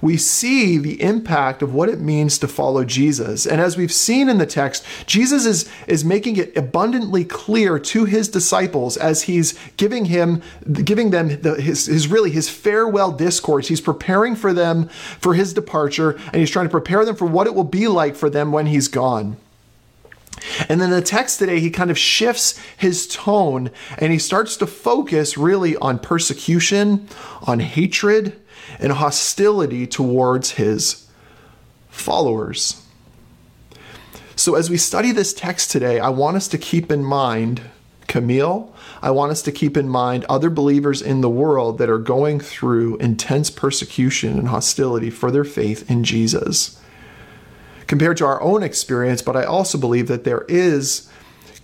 we 0.00 0.16
see 0.16 0.78
the 0.78 1.00
impact 1.02 1.62
of 1.62 1.74
what 1.74 1.88
it 1.88 2.00
means 2.00 2.38
to 2.38 2.48
follow 2.48 2.84
Jesus. 2.84 3.46
And 3.46 3.60
as 3.60 3.76
we've 3.76 3.92
seen 3.92 4.28
in 4.28 4.38
the 4.38 4.46
text, 4.46 4.84
Jesus 5.06 5.46
is, 5.46 5.70
is 5.86 6.04
making 6.04 6.36
it 6.36 6.56
abundantly 6.56 7.24
clear 7.24 7.78
to 7.78 8.04
his 8.04 8.28
disciples 8.28 8.96
as 8.96 9.22
he's 9.22 9.58
giving 9.76 10.06
him 10.06 10.42
giving 10.72 11.10
them 11.10 11.40
the, 11.40 11.60
his, 11.60 11.86
his 11.86 12.08
really 12.08 12.30
his 12.30 12.48
farewell 12.48 13.12
discourse. 13.12 13.68
He's 13.68 13.80
preparing 13.80 14.36
for 14.36 14.52
them 14.52 14.88
for 14.88 15.34
his 15.34 15.52
departure, 15.52 16.12
and 16.12 16.36
he's 16.36 16.50
trying 16.50 16.66
to 16.66 16.70
prepare 16.70 17.04
them 17.04 17.16
for 17.16 17.26
what 17.26 17.46
it 17.46 17.54
will 17.54 17.64
be 17.64 17.88
like 17.88 18.16
for 18.16 18.30
them 18.30 18.52
when 18.52 18.66
he's 18.66 18.88
gone. 18.88 19.36
And 20.68 20.80
then 20.80 20.90
the 20.90 21.02
text 21.02 21.38
today, 21.38 21.60
he 21.60 21.70
kind 21.70 21.90
of 21.90 21.98
shifts 21.98 22.58
his 22.76 23.06
tone 23.06 23.70
and 23.98 24.12
he 24.12 24.18
starts 24.18 24.56
to 24.58 24.66
focus 24.66 25.36
really 25.36 25.76
on 25.76 25.98
persecution, 25.98 27.08
on 27.42 27.60
hatred, 27.60 28.40
and 28.78 28.92
hostility 28.92 29.86
towards 29.86 30.52
his 30.52 31.06
followers. 31.88 32.82
So, 34.36 34.56
as 34.56 34.68
we 34.68 34.76
study 34.76 35.12
this 35.12 35.32
text 35.32 35.70
today, 35.70 36.00
I 36.00 36.08
want 36.08 36.36
us 36.36 36.48
to 36.48 36.58
keep 36.58 36.90
in 36.90 37.04
mind 37.04 37.62
Camille. 38.08 38.74
I 39.00 39.10
want 39.10 39.32
us 39.32 39.42
to 39.42 39.52
keep 39.52 39.76
in 39.76 39.88
mind 39.88 40.24
other 40.24 40.50
believers 40.50 41.00
in 41.02 41.20
the 41.20 41.30
world 41.30 41.78
that 41.78 41.90
are 41.90 41.98
going 41.98 42.40
through 42.40 42.96
intense 42.96 43.50
persecution 43.50 44.38
and 44.38 44.48
hostility 44.48 45.10
for 45.10 45.30
their 45.30 45.44
faith 45.44 45.90
in 45.90 46.04
Jesus 46.04 46.80
compared 47.86 48.16
to 48.18 48.26
our 48.26 48.40
own 48.40 48.62
experience, 48.62 49.22
but 49.22 49.36
I 49.36 49.44
also 49.44 49.78
believe 49.78 50.08
that 50.08 50.24
there 50.24 50.44
is 50.48 51.10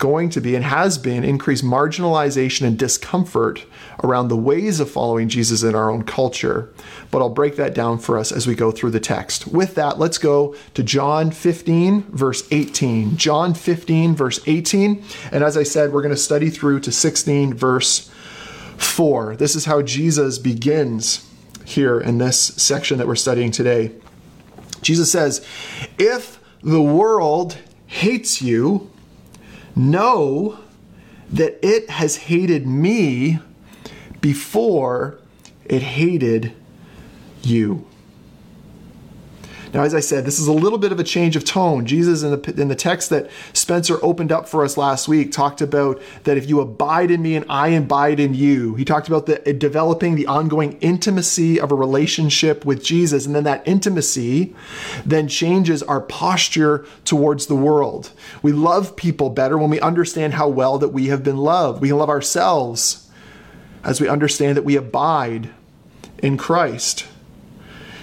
going 0.01 0.31
to 0.31 0.41
be 0.41 0.55
and 0.55 0.65
has 0.65 0.97
been 0.97 1.23
increased 1.23 1.63
marginalization 1.63 2.65
and 2.65 2.77
discomfort 2.77 3.63
around 4.03 4.29
the 4.29 4.35
ways 4.35 4.79
of 4.79 4.89
following 4.89 5.29
Jesus 5.29 5.61
in 5.61 5.75
our 5.75 5.91
own 5.91 6.01
culture. 6.01 6.73
But 7.11 7.19
I'll 7.19 7.29
break 7.29 7.55
that 7.57 7.75
down 7.75 7.99
for 7.99 8.17
us 8.17 8.31
as 8.31 8.47
we 8.47 8.55
go 8.55 8.71
through 8.71 8.89
the 8.89 8.99
text. 8.99 9.47
With 9.47 9.75
that, 9.75 9.99
let's 9.99 10.17
go 10.17 10.55
to 10.73 10.81
John 10.81 11.29
15, 11.29 12.01
verse 12.09 12.47
18. 12.49 13.15
John 13.15 13.53
15, 13.53 14.15
verse 14.15 14.39
18. 14.47 15.03
And 15.31 15.43
as 15.43 15.55
I 15.55 15.61
said, 15.61 15.93
we're 15.93 16.01
going 16.01 16.15
to 16.15 16.19
study 16.19 16.49
through 16.49 16.79
to 16.79 16.91
16, 16.91 17.53
verse 17.53 18.09
4. 18.77 19.35
This 19.35 19.55
is 19.55 19.65
how 19.65 19.83
Jesus 19.83 20.39
begins 20.39 21.29
here 21.63 22.01
in 22.01 22.17
this 22.17 22.39
section 22.39 22.97
that 22.97 23.05
we're 23.05 23.15
studying 23.15 23.51
today. 23.51 23.91
Jesus 24.81 25.11
says, 25.11 25.45
If 25.97 26.39
the 26.61 26.81
world 26.81 27.57
hates 27.87 28.41
you, 28.41 28.89
know 29.75 30.59
that 31.29 31.65
it 31.65 31.89
has 31.89 32.17
hated 32.17 32.67
me 32.67 33.39
before 34.19 35.17
it 35.65 35.81
hated 35.81 36.53
you. 37.41 37.87
Now, 39.73 39.83
as 39.83 39.95
I 39.95 40.01
said, 40.01 40.25
this 40.25 40.39
is 40.39 40.47
a 40.47 40.53
little 40.53 40.77
bit 40.77 40.91
of 40.91 40.99
a 40.99 41.03
change 41.03 41.35
of 41.35 41.45
tone. 41.45 41.85
Jesus, 41.85 42.23
in 42.23 42.31
the, 42.31 42.61
in 42.61 42.67
the 42.67 42.75
text 42.75 43.09
that 43.09 43.29
Spencer 43.53 43.97
opened 44.01 44.31
up 44.31 44.49
for 44.49 44.65
us 44.65 44.75
last 44.75 45.07
week, 45.07 45.31
talked 45.31 45.61
about 45.61 46.01
that 46.23 46.37
if 46.37 46.49
you 46.49 46.59
abide 46.59 47.09
in 47.09 47.21
me 47.21 47.35
and 47.35 47.45
I 47.47 47.69
abide 47.69 48.19
in 48.19 48.33
you, 48.33 48.75
he 48.75 48.83
talked 48.83 49.07
about 49.07 49.27
the 49.27 49.37
developing 49.53 50.15
the 50.15 50.27
ongoing 50.27 50.77
intimacy 50.79 51.59
of 51.59 51.71
a 51.71 51.75
relationship 51.75 52.65
with 52.65 52.83
Jesus. 52.83 53.25
And 53.25 53.33
then 53.33 53.45
that 53.45 53.65
intimacy 53.65 54.53
then 55.05 55.29
changes 55.29 55.81
our 55.83 56.01
posture 56.01 56.85
towards 57.05 57.47
the 57.47 57.55
world. 57.55 58.11
We 58.41 58.51
love 58.51 58.97
people 58.97 59.29
better 59.29 59.57
when 59.57 59.69
we 59.69 59.79
understand 59.79 60.33
how 60.33 60.49
well 60.49 60.77
that 60.79 60.89
we 60.89 61.07
have 61.07 61.23
been 61.23 61.37
loved. 61.37 61.81
We 61.81 61.89
can 61.89 61.97
love 61.97 62.09
ourselves 62.09 63.09
as 63.83 64.01
we 64.01 64.07
understand 64.07 64.57
that 64.57 64.63
we 64.63 64.75
abide 64.75 65.49
in 66.21 66.37
Christ. 66.37 67.07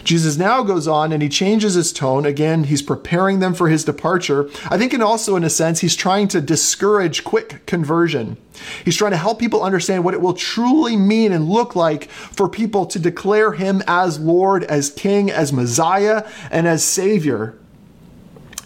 Jesus 0.04 0.36
now 0.36 0.62
goes 0.62 0.88
on 0.88 1.12
and 1.12 1.22
he 1.22 1.28
changes 1.28 1.74
his 1.74 1.92
tone. 1.92 2.24
Again, 2.24 2.64
he's 2.64 2.82
preparing 2.82 3.40
them 3.40 3.54
for 3.54 3.68
his 3.68 3.84
departure. 3.84 4.48
I 4.70 4.78
think, 4.78 4.92
and 4.92 5.02
also 5.02 5.36
in 5.36 5.44
a 5.44 5.50
sense, 5.50 5.80
he's 5.80 5.96
trying 5.96 6.28
to 6.28 6.40
discourage 6.40 7.24
quick 7.24 7.66
conversion. 7.66 8.36
He's 8.84 8.96
trying 8.96 9.12
to 9.12 9.16
help 9.16 9.38
people 9.38 9.62
understand 9.62 10.04
what 10.04 10.14
it 10.14 10.20
will 10.20 10.34
truly 10.34 10.96
mean 10.96 11.32
and 11.32 11.48
look 11.48 11.76
like 11.76 12.10
for 12.10 12.48
people 12.48 12.86
to 12.86 12.98
declare 12.98 13.52
him 13.52 13.82
as 13.86 14.18
Lord, 14.18 14.64
as 14.64 14.90
King, 14.90 15.30
as 15.30 15.52
Messiah, 15.52 16.28
and 16.50 16.66
as 16.66 16.82
Savior. 16.82 17.56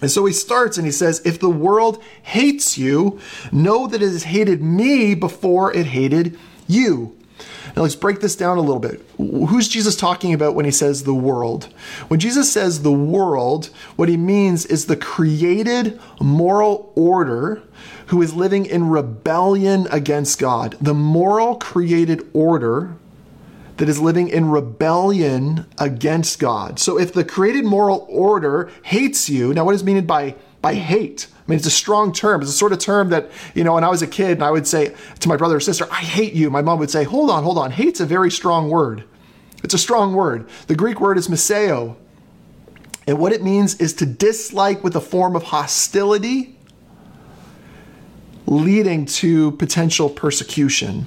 And 0.01 0.11
so 0.11 0.25
he 0.27 0.33
starts 0.33 0.77
and 0.77 0.87
he 0.87 0.93
says, 0.93 1.23
If 1.25 1.39
the 1.39 1.49
world 1.49 2.03
hates 2.23 2.77
you, 2.77 3.21
know 3.53 3.87
that 3.87 4.03
it 4.03 4.11
has 4.11 4.25
hated 4.25 4.61
me 4.61 5.15
before 5.15 5.73
it 5.73 5.87
hated 5.87 6.39
you. 6.67 7.17
Now 7.75 7.83
let's 7.83 7.95
break 7.95 8.21
this 8.21 8.37
down 8.37 8.59
a 8.59 8.61
little 8.61 8.81
bit. 8.81 9.01
Who's 9.17 9.69
Jesus 9.69 9.97
talking 9.97 10.35
about 10.35 10.55
when 10.55 10.65
he 10.65 10.71
says 10.71 11.05
the 11.05 11.15
world? 11.15 11.65
When 12.09 12.21
Jesus 12.21 12.53
says 12.53 12.83
the 12.83 12.93
world, 12.93 13.71
what 13.97 14.09
he 14.09 14.17
means 14.17 14.67
is 14.67 14.87
the 14.87 14.97
created 14.97 16.01
moral 16.21 16.93
order 16.95 17.63
who 18.07 18.21
is 18.21 18.35
living 18.35 18.67
in 18.67 18.89
rebellion 18.89 19.87
against 19.91 20.39
God. 20.39 20.77
The 20.81 20.95
moral 20.95 21.57
created 21.57 22.29
order 22.33 22.97
that 23.79 23.89
is 23.89 23.99
living 23.99 24.29
in 24.29 24.51
rebellion 24.51 25.67
against 25.79 26.39
God. 26.39 26.79
So 26.79 26.99
if 26.99 27.13
the 27.13 27.25
created 27.25 27.65
moral 27.65 28.07
order 28.09 28.71
hates 28.83 29.29
you, 29.31 29.55
now 29.55 29.65
what 29.65 29.75
is 29.75 29.83
meant 29.83 30.07
by 30.07 30.37
by 30.63 30.75
hate? 30.75 31.27
I 31.37 31.51
mean, 31.51 31.59
it's 31.59 31.67
a 31.67 31.71
strong 31.71 32.13
term. 32.13 32.41
It's 32.41 32.51
a 32.51 32.55
sort 32.55 32.73
of 32.73 32.79
term 32.79 33.11
that, 33.11 33.31
you 33.55 33.65
know, 33.65 33.75
when 33.75 33.85
I 33.85 33.89
was 33.89 34.01
a 34.01 34.07
kid 34.07 34.33
and 34.33 34.45
I 34.45 34.51
would 34.51 34.67
say 34.67 34.95
to 35.21 35.29
my 35.29 35.37
brother 35.37 35.57
or 35.57 35.61
sister, 35.61 35.87
I 35.91 35.97
hate 35.97 36.35
you, 36.35 36.51
my 36.51 36.63
mom 36.63 36.79
would 36.79 36.91
say, 36.91 37.05
hold 37.05 37.31
on, 37.31 37.43
hold 37.43 37.59
on. 37.59 37.73
Hate's 37.73 38.01
a 38.01 38.07
very 38.07 38.31
strong 38.31 38.71
word. 38.71 39.05
It's 39.65 39.75
a 39.75 39.79
strong 39.79 40.15
word. 40.15 40.49
The 40.69 40.77
Greek 40.77 41.01
word 41.01 41.19
is 41.19 41.29
miseo. 41.29 41.97
And 43.07 43.19
what 43.19 43.33
it 43.33 43.43
means 43.43 43.75
is 43.81 43.93
to 43.95 44.07
dislike 44.07 44.85
with 44.85 44.95
a 44.95 45.01
form 45.01 45.35
of 45.35 45.43
hostility 45.43 46.57
leading 48.47 49.07
to 49.07 49.53
potential 49.53 50.09
persecution. 50.09 51.07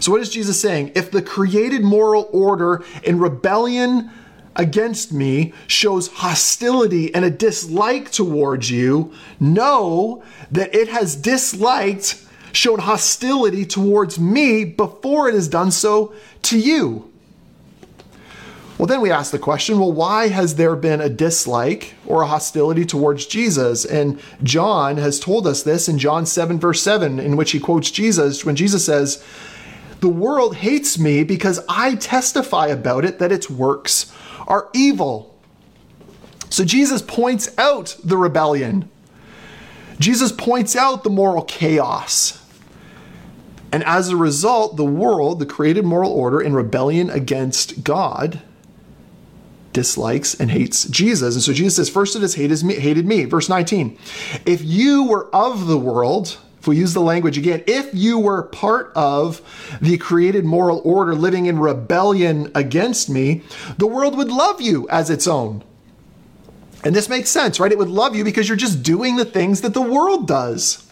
So, 0.00 0.12
what 0.12 0.20
is 0.20 0.30
Jesus 0.30 0.60
saying? 0.60 0.92
If 0.94 1.10
the 1.10 1.22
created 1.22 1.82
moral 1.82 2.28
order 2.32 2.84
in 3.02 3.18
rebellion 3.18 4.10
against 4.58 5.12
me 5.12 5.54
shows 5.68 6.08
hostility 6.08 7.14
and 7.14 7.24
a 7.24 7.30
dislike 7.30 8.10
towards 8.10 8.70
you, 8.70 9.12
know 9.38 10.22
that 10.50 10.74
it 10.74 10.88
has 10.88 11.14
disliked, 11.14 12.26
shown 12.52 12.80
hostility 12.80 13.64
towards 13.64 14.18
me 14.18 14.64
before 14.64 15.28
it 15.28 15.34
has 15.34 15.48
done 15.48 15.70
so 15.70 16.12
to 16.42 16.58
you. 16.58 17.10
Well, 18.78 18.86
then 18.86 19.00
we 19.00 19.10
ask 19.10 19.32
the 19.32 19.40
question 19.40 19.78
well, 19.80 19.92
why 19.92 20.28
has 20.28 20.54
there 20.54 20.76
been 20.76 21.00
a 21.00 21.08
dislike 21.08 21.94
or 22.06 22.22
a 22.22 22.26
hostility 22.26 22.84
towards 22.84 23.26
Jesus? 23.26 23.84
And 23.84 24.20
John 24.44 24.98
has 24.98 25.18
told 25.18 25.48
us 25.48 25.64
this 25.64 25.88
in 25.88 25.98
John 25.98 26.26
7, 26.26 26.60
verse 26.60 26.80
7, 26.82 27.18
in 27.18 27.36
which 27.36 27.50
he 27.50 27.58
quotes 27.58 27.90
Jesus 27.90 28.44
when 28.44 28.54
Jesus 28.54 28.84
says, 28.84 29.24
The 29.98 30.08
world 30.08 30.56
hates 30.56 30.96
me 30.96 31.24
because 31.24 31.58
I 31.68 31.96
testify 31.96 32.68
about 32.68 33.04
it 33.04 33.18
that 33.18 33.32
its 33.32 33.50
works 33.50 34.12
are 34.48 34.68
evil. 34.72 35.38
So 36.50 36.64
Jesus 36.64 37.02
points 37.02 37.56
out 37.56 37.96
the 38.02 38.16
rebellion. 38.16 38.90
Jesus 40.00 40.32
points 40.32 40.74
out 40.74 41.04
the 41.04 41.10
moral 41.10 41.42
chaos. 41.42 42.44
And 43.70 43.84
as 43.84 44.08
a 44.08 44.16
result, 44.16 44.76
the 44.76 44.84
world, 44.84 45.38
the 45.38 45.46
created 45.46 45.84
moral 45.84 46.10
order 46.10 46.40
in 46.40 46.54
rebellion 46.54 47.10
against 47.10 47.84
God, 47.84 48.40
dislikes 49.74 50.34
and 50.34 50.50
hates 50.50 50.84
Jesus. 50.84 51.34
And 51.34 51.44
so 51.44 51.52
Jesus 51.52 51.76
says, 51.76 51.90
First 51.90 52.16
it 52.16 52.22
has 52.22 52.34
hated 52.34 52.64
me, 52.64 52.74
hated 52.74 53.06
me. 53.06 53.26
Verse 53.26 53.48
19. 53.48 53.98
If 54.46 54.62
you 54.64 55.04
were 55.04 55.28
of 55.34 55.66
the 55.66 55.78
world, 55.78 56.38
we 56.68 56.76
use 56.76 56.94
the 56.94 57.00
language 57.00 57.36
again, 57.36 57.64
if 57.66 57.92
you 57.92 58.18
were 58.18 58.44
part 58.44 58.92
of 58.94 59.40
the 59.80 59.98
created 59.98 60.44
moral 60.44 60.80
order 60.84 61.14
living 61.14 61.46
in 61.46 61.58
rebellion 61.58 62.52
against 62.54 63.08
me, 63.08 63.42
the 63.78 63.86
world 63.86 64.16
would 64.16 64.30
love 64.30 64.60
you 64.60 64.88
as 64.88 65.10
its 65.10 65.26
own. 65.26 65.64
And 66.84 66.94
this 66.94 67.08
makes 67.08 67.30
sense, 67.30 67.58
right? 67.58 67.72
It 67.72 67.78
would 67.78 67.88
love 67.88 68.14
you 68.14 68.22
because 68.22 68.48
you're 68.48 68.56
just 68.56 68.82
doing 68.82 69.16
the 69.16 69.24
things 69.24 69.62
that 69.62 69.74
the 69.74 69.82
world 69.82 70.28
does. 70.28 70.88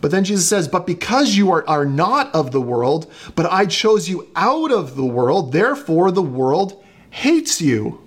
But 0.00 0.10
then 0.10 0.24
Jesus 0.24 0.48
says, 0.48 0.66
But 0.66 0.86
because 0.86 1.36
you 1.36 1.52
are, 1.52 1.66
are 1.68 1.84
not 1.84 2.34
of 2.34 2.50
the 2.50 2.60
world, 2.60 3.10
but 3.36 3.46
I 3.46 3.66
chose 3.66 4.08
you 4.08 4.28
out 4.34 4.72
of 4.72 4.96
the 4.96 5.04
world, 5.04 5.52
therefore 5.52 6.10
the 6.10 6.22
world 6.22 6.82
hates 7.10 7.60
you. 7.60 7.99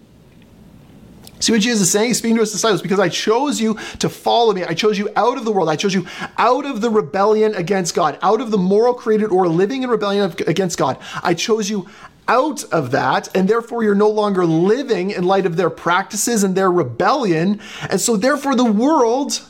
See 1.44 1.52
what 1.52 1.60
Jesus 1.60 1.82
is 1.82 1.92
saying? 1.92 2.14
Speaking 2.14 2.38
to 2.38 2.40
his 2.40 2.54
disciples 2.54 2.82
because 2.82 3.02
I 3.02 3.10
chose 3.10 3.60
you 3.60 3.78
to 4.00 4.08
follow 4.08 4.54
me. 4.54 4.64
I 4.64 4.74
chose 4.74 4.98
you 4.98 5.10
out 5.18 5.38
of 5.38 5.44
the 5.44 5.52
world. 5.52 5.68
I 5.68 5.76
chose 5.76 5.94
you 5.94 6.08
out 6.38 6.66
of 6.66 6.80
the 6.80 6.90
rebellion 6.90 7.54
against 7.54 7.94
God, 7.94 8.18
out 8.22 8.40
of 8.40 8.50
the 8.50 8.58
moral 8.58 8.94
created 8.94 9.30
or 9.30 9.50
living 9.50 9.84
in 9.84 9.90
rebellion 9.90 10.34
against 10.48 10.78
God. 10.78 10.98
I 11.22 11.34
chose 11.34 11.70
you 11.70 11.90
out 12.30 12.64
of 12.72 12.92
that, 12.92 13.28
and 13.36 13.50
therefore 13.50 13.84
you're 13.84 13.94
no 13.94 14.10
longer 14.10 14.46
living 14.46 15.12
in 15.12 15.26
light 15.26 15.46
of 15.46 15.58
their 15.58 15.70
practices 15.70 16.46
and 16.46 16.56
their 16.56 16.72
rebellion. 16.72 17.60
And 17.90 18.00
so, 18.00 18.16
therefore, 18.16 18.56
the 18.56 18.64
world 18.64 19.42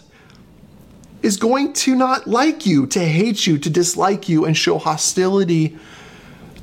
is 1.21 1.38
going 1.38 1.73
to 1.73 1.93
not 1.95 2.25
like 2.25 2.65
you, 2.65 2.88
to 2.88 3.05
hate 3.05 3.45
you, 3.45 3.59
to 3.59 3.69
dislike 3.69 4.27
you, 4.27 4.45
and 4.45 4.57
show 4.57 4.79
hostility 4.79 5.77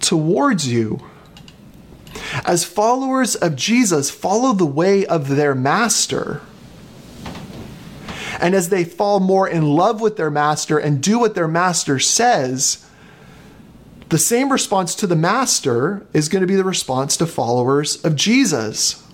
towards 0.01 0.67
you. 0.67 1.01
As 2.45 2.65
followers 2.65 3.35
of 3.35 3.57
Jesus, 3.57 4.11
follow 4.11 4.53
the 4.53 4.67
way 4.67 5.07
of 5.07 5.29
their 5.29 5.55
master. 5.55 6.41
And 8.41 8.55
as 8.55 8.69
they 8.69 8.85
fall 8.85 9.21
more 9.21 9.49
in 9.49 9.75
love 9.75 10.01
with 10.01 10.17
their 10.17 10.31
master 10.31 10.79
and 10.79 11.03
do 11.03 11.19
what 11.19 11.35
their 11.35 11.49
master 11.49 11.99
says, 11.99 12.87
the 14.09 14.19
same 14.19 14.51
response 14.51 14.95
to 14.97 15.07
the 15.07 15.17
master 15.17 16.07
is 16.13 16.29
going 16.29 16.41
to 16.41 16.47
be 16.47 16.57
the 16.57 16.65
response 16.65 17.17
to 17.19 17.27
followers 17.27 18.05
of 18.05 18.17
Jesus. 18.17 19.07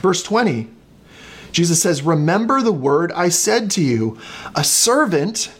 Verse 0.00 0.22
20 0.22 0.68
Jesus 1.52 1.82
says, 1.82 2.02
Remember 2.02 2.62
the 2.62 2.72
word 2.72 3.12
I 3.12 3.28
said 3.28 3.70
to 3.72 3.82
you 3.82 4.18
a 4.54 4.64
servant 4.64 5.52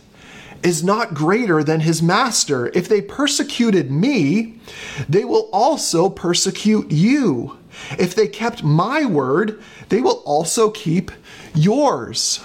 is 0.63 0.85
not 0.85 1.15
greater 1.15 1.63
than 1.63 1.81
his 1.81 2.03
master. 2.03 2.71
If 2.75 2.89
they 2.89 3.01
persecuted 3.01 3.91
me, 3.91 4.61
they 5.09 5.25
will 5.25 5.49
also 5.53 6.09
persecute 6.09 6.91
you. 6.91 7.59
If 7.99 8.15
they 8.15 8.29
kept 8.29 8.63
my 8.63 9.05
word, 9.05 9.63
they 9.89 10.01
will 10.01 10.23
also 10.25 10.71
keep 10.71 11.11
yours. 11.55 12.45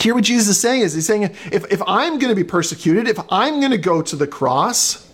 Hear 0.00 0.14
what 0.14 0.24
Jesus 0.24 0.48
is 0.48 0.60
saying 0.60 0.82
is 0.82 0.92
he's 0.92 1.06
saying, 1.06 1.22
if, 1.50 1.64
if 1.72 1.80
I'm 1.86 2.18
going 2.18 2.30
to 2.30 2.34
be 2.34 2.44
persecuted, 2.44 3.08
if 3.08 3.18
I'm 3.30 3.60
going 3.60 3.70
to 3.70 3.78
go 3.78 4.02
to 4.02 4.16
the 4.16 4.26
cross, 4.26 5.10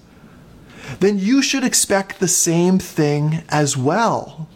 then 0.99 1.19
you 1.19 1.43
should 1.43 1.63
expect 1.63 2.19
the 2.19 2.27
same 2.27 2.79
thing 2.81 3.43
as 3.49 3.77
well. 3.77 4.49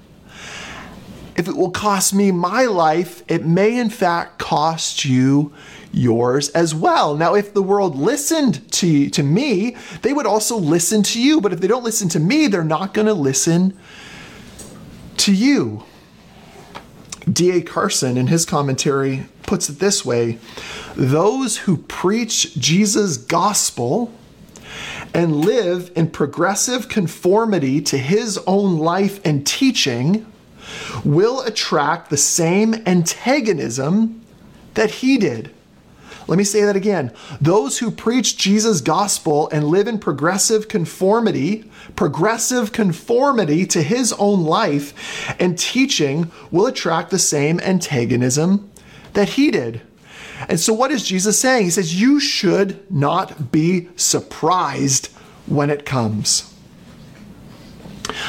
If 1.36 1.48
it 1.48 1.56
will 1.56 1.70
cost 1.70 2.14
me 2.14 2.30
my 2.32 2.64
life, 2.64 3.22
it 3.28 3.44
may 3.44 3.78
in 3.78 3.90
fact 3.90 4.38
cost 4.38 5.04
you 5.04 5.52
yours 5.94 6.48
as 6.50 6.74
well. 6.74 7.16
Now, 7.16 7.34
if 7.34 7.54
the 7.54 7.62
world 7.62 7.96
listened 7.96 8.70
to, 8.72 9.08
to 9.10 9.22
me, 9.22 9.76
they 10.02 10.12
would 10.12 10.26
also 10.26 10.56
listen 10.56 11.02
to 11.04 11.22
you. 11.22 11.40
But 11.40 11.52
if 11.52 11.60
they 11.60 11.68
don't 11.68 11.84
listen 11.84 12.08
to 12.10 12.20
me, 12.20 12.46
they're 12.46 12.64
not 12.64 12.94
going 12.94 13.06
to 13.06 13.14
listen 13.14 13.78
to 15.18 15.32
you. 15.32 15.84
D.A. 17.30 17.62
Carson, 17.62 18.16
in 18.16 18.26
his 18.26 18.44
commentary, 18.44 19.26
puts 19.42 19.70
it 19.70 19.78
this 19.78 20.04
way 20.04 20.38
Those 20.96 21.58
who 21.58 21.78
preach 21.78 22.54
Jesus' 22.54 23.16
gospel 23.16 24.12
and 25.14 25.44
live 25.44 25.92
in 25.94 26.10
progressive 26.10 26.88
conformity 26.88 27.80
to 27.80 27.96
his 27.96 28.38
own 28.46 28.78
life 28.78 29.20
and 29.24 29.46
teaching 29.46 30.26
will 31.04 31.40
attract 31.42 32.10
the 32.10 32.16
same 32.16 32.74
antagonism 32.86 34.20
that 34.74 34.90
he 34.90 35.16
did. 35.16 35.54
Let 36.26 36.38
me 36.38 36.44
say 36.44 36.64
that 36.64 36.76
again. 36.76 37.12
Those 37.40 37.78
who 37.78 37.90
preach 37.90 38.38
Jesus' 38.38 38.80
gospel 38.80 39.48
and 39.50 39.68
live 39.68 39.86
in 39.86 39.98
progressive 39.98 40.68
conformity, 40.68 41.70
progressive 41.96 42.72
conformity 42.72 43.66
to 43.66 43.82
his 43.82 44.12
own 44.14 44.44
life 44.44 45.34
and 45.38 45.58
teaching 45.58 46.30
will 46.50 46.66
attract 46.66 47.10
the 47.10 47.18
same 47.18 47.60
antagonism 47.60 48.70
that 49.12 49.30
he 49.30 49.50
did. 49.50 49.82
And 50.48 50.58
so, 50.58 50.72
what 50.72 50.90
is 50.90 51.06
Jesus 51.06 51.38
saying? 51.38 51.64
He 51.64 51.70
says, 51.70 52.00
You 52.00 52.18
should 52.20 52.90
not 52.90 53.52
be 53.52 53.88
surprised 53.96 55.08
when 55.46 55.70
it 55.70 55.84
comes. 55.84 56.53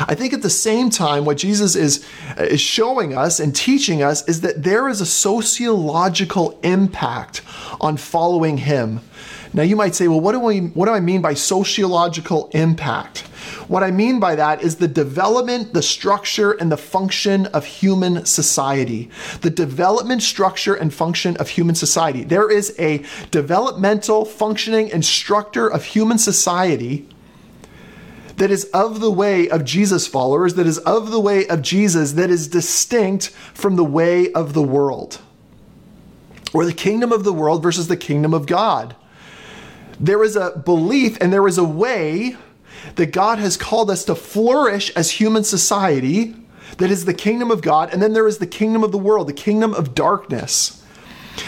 I 0.07 0.15
think 0.15 0.33
at 0.33 0.41
the 0.41 0.49
same 0.49 0.89
time, 0.89 1.25
what 1.25 1.37
Jesus 1.37 1.75
is, 1.75 2.05
uh, 2.37 2.43
is 2.43 2.61
showing 2.61 3.15
us 3.15 3.39
and 3.39 3.55
teaching 3.55 4.01
us 4.01 4.27
is 4.27 4.41
that 4.41 4.63
there 4.63 4.87
is 4.89 5.01
a 5.01 5.05
sociological 5.05 6.59
impact 6.63 7.41
on 7.79 7.97
following 7.97 8.57
him. 8.57 9.01
Now, 9.53 9.63
you 9.63 9.77
might 9.77 9.95
say, 9.95 10.09
well, 10.09 10.19
what 10.19 10.33
do, 10.33 10.39
we, 10.39 10.59
what 10.59 10.87
do 10.87 10.91
I 10.91 10.99
mean 10.99 11.21
by 11.21 11.33
sociological 11.33 12.49
impact? 12.53 13.19
What 13.69 13.83
I 13.83 13.91
mean 13.91 14.19
by 14.19 14.35
that 14.35 14.61
is 14.61 14.75
the 14.75 14.87
development, 14.87 15.73
the 15.73 15.81
structure, 15.81 16.51
and 16.51 16.69
the 16.71 16.77
function 16.77 17.45
of 17.47 17.63
human 17.63 18.25
society. 18.25 19.09
The 19.41 19.49
development, 19.49 20.23
structure, 20.23 20.75
and 20.75 20.93
function 20.93 21.37
of 21.37 21.47
human 21.47 21.75
society. 21.75 22.25
There 22.25 22.51
is 22.51 22.75
a 22.79 23.05
developmental, 23.31 24.25
functioning, 24.25 24.91
and 24.91 25.05
structure 25.05 25.67
of 25.67 25.85
human 25.85 26.17
society 26.17 27.07
that 28.37 28.51
is 28.51 28.65
of 28.65 28.99
the 28.99 29.11
way 29.11 29.49
of 29.49 29.63
Jesus 29.63 30.07
followers, 30.07 30.55
that 30.55 30.67
is 30.67 30.77
of 30.79 31.11
the 31.11 31.19
way 31.19 31.47
of 31.47 31.61
Jesus, 31.61 32.13
that 32.13 32.29
is 32.29 32.47
distinct 32.47 33.29
from 33.29 33.75
the 33.75 33.83
way 33.83 34.31
of 34.33 34.53
the 34.53 34.63
world. 34.63 35.19
Or 36.53 36.65
the 36.65 36.73
kingdom 36.73 37.11
of 37.11 37.23
the 37.23 37.33
world 37.33 37.63
versus 37.63 37.87
the 37.87 37.97
kingdom 37.97 38.33
of 38.33 38.45
God. 38.45 38.95
There 39.99 40.23
is 40.23 40.35
a 40.35 40.51
belief 40.57 41.17
and 41.21 41.31
there 41.31 41.47
is 41.47 41.57
a 41.57 41.63
way 41.63 42.35
that 42.95 43.11
God 43.11 43.39
has 43.39 43.57
called 43.57 43.89
us 43.89 44.05
to 44.05 44.15
flourish 44.15 44.91
as 44.91 45.11
human 45.11 45.43
society 45.43 46.35
that 46.77 46.91
is 46.91 47.05
the 47.05 47.13
kingdom 47.13 47.51
of 47.51 47.61
God, 47.61 47.93
and 47.93 48.01
then 48.01 48.13
there 48.13 48.27
is 48.27 48.39
the 48.39 48.47
kingdom 48.47 48.83
of 48.83 48.91
the 48.91 48.97
world, 48.97 49.27
the 49.27 49.33
kingdom 49.33 49.73
of 49.73 49.95
darkness. 49.95 50.83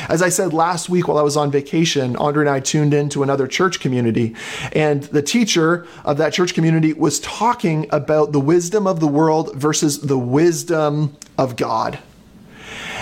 As 0.10 0.22
I 0.22 0.30
said 0.30 0.54
last 0.54 0.90
week 0.90 1.08
while 1.08 1.18
I 1.18 1.22
was 1.22 1.38
on 1.38 1.52
vacation, 1.52 2.16
Andre 2.16 2.44
and 2.44 2.50
I 2.50 2.60
tuned 2.60 2.94
into 2.94 3.24
another 3.24 3.48
church 3.48 3.80
community, 3.80 4.36
and 4.74 5.04
the 5.04 5.22
teacher 5.22 5.88
of 6.06 6.18
that 6.18 6.34
church 6.34 6.54
community 6.54 6.94
was 6.94 7.20
talking 7.20 7.88
about 7.92 8.32
the 8.32 8.40
wisdom 8.40 8.88
of 8.88 9.00
the 9.00 9.08
world 9.08 9.56
versus 9.56 10.02
the 10.02 10.18
wisdom 10.18 11.16
of 11.38 11.56
God. 11.56 12.00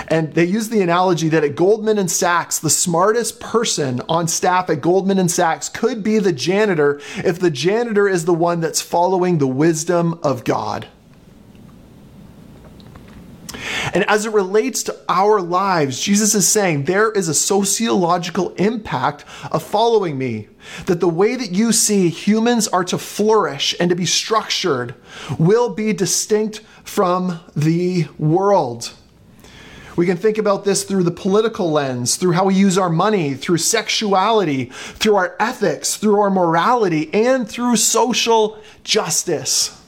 And 0.07 0.33
they 0.33 0.45
used 0.45 0.71
the 0.71 0.81
analogy 0.81 1.29
that 1.29 1.43
at 1.43 1.55
Goldman 1.55 1.97
and 1.97 2.11
Sachs, 2.11 2.59
the 2.59 2.69
smartest 2.69 3.39
person 3.39 4.01
on 4.07 4.27
staff 4.27 4.69
at 4.69 4.81
Goldman 4.81 5.17
and 5.17 5.31
Sachs 5.31 5.69
could 5.69 6.03
be 6.03 6.19
the 6.19 6.33
janitor 6.33 6.99
if 7.17 7.39
the 7.39 7.49
janitor 7.49 8.07
is 8.07 8.25
the 8.25 8.33
one 8.33 8.59
that's 8.59 8.81
following 8.81 9.37
the 9.37 9.47
wisdom 9.47 10.19
of 10.21 10.43
God. 10.43 10.87
And 13.93 14.03
as 14.09 14.25
it 14.25 14.33
relates 14.33 14.83
to 14.83 14.97
our 15.07 15.41
lives, 15.41 15.99
Jesus 15.99 16.33
is 16.35 16.47
saying 16.47 16.83
there 16.83 17.11
is 17.11 17.27
a 17.27 17.33
sociological 17.33 18.53
impact 18.55 19.25
of 19.51 19.63
following 19.63 20.17
me. 20.17 20.47
That 20.87 20.99
the 20.99 21.07
way 21.07 21.35
that 21.35 21.51
you 21.51 21.71
see 21.71 22.09
humans 22.09 22.67
are 22.67 22.83
to 22.85 22.97
flourish 22.97 23.75
and 23.79 23.89
to 23.89 23.95
be 23.95 24.05
structured 24.05 24.95
will 25.37 25.69
be 25.69 25.93
distinct 25.93 26.61
from 26.83 27.39
the 27.55 28.07
world. 28.17 28.93
We 29.95 30.07
can 30.07 30.17
think 30.17 30.37
about 30.37 30.65
this 30.65 30.83
through 30.83 31.03
the 31.03 31.11
political 31.11 31.71
lens, 31.71 32.17
through 32.17 32.33
how 32.33 32.45
we 32.45 32.55
use 32.55 32.77
our 32.77 32.89
money, 32.89 33.35
through 33.35 33.59
sexuality, 33.59 34.65
through 34.65 35.15
our 35.15 35.35
ethics, 35.39 35.95
through 35.95 36.19
our 36.19 36.29
morality, 36.29 37.13
and 37.13 37.47
through 37.47 37.77
social 37.77 38.59
justice 38.83 39.81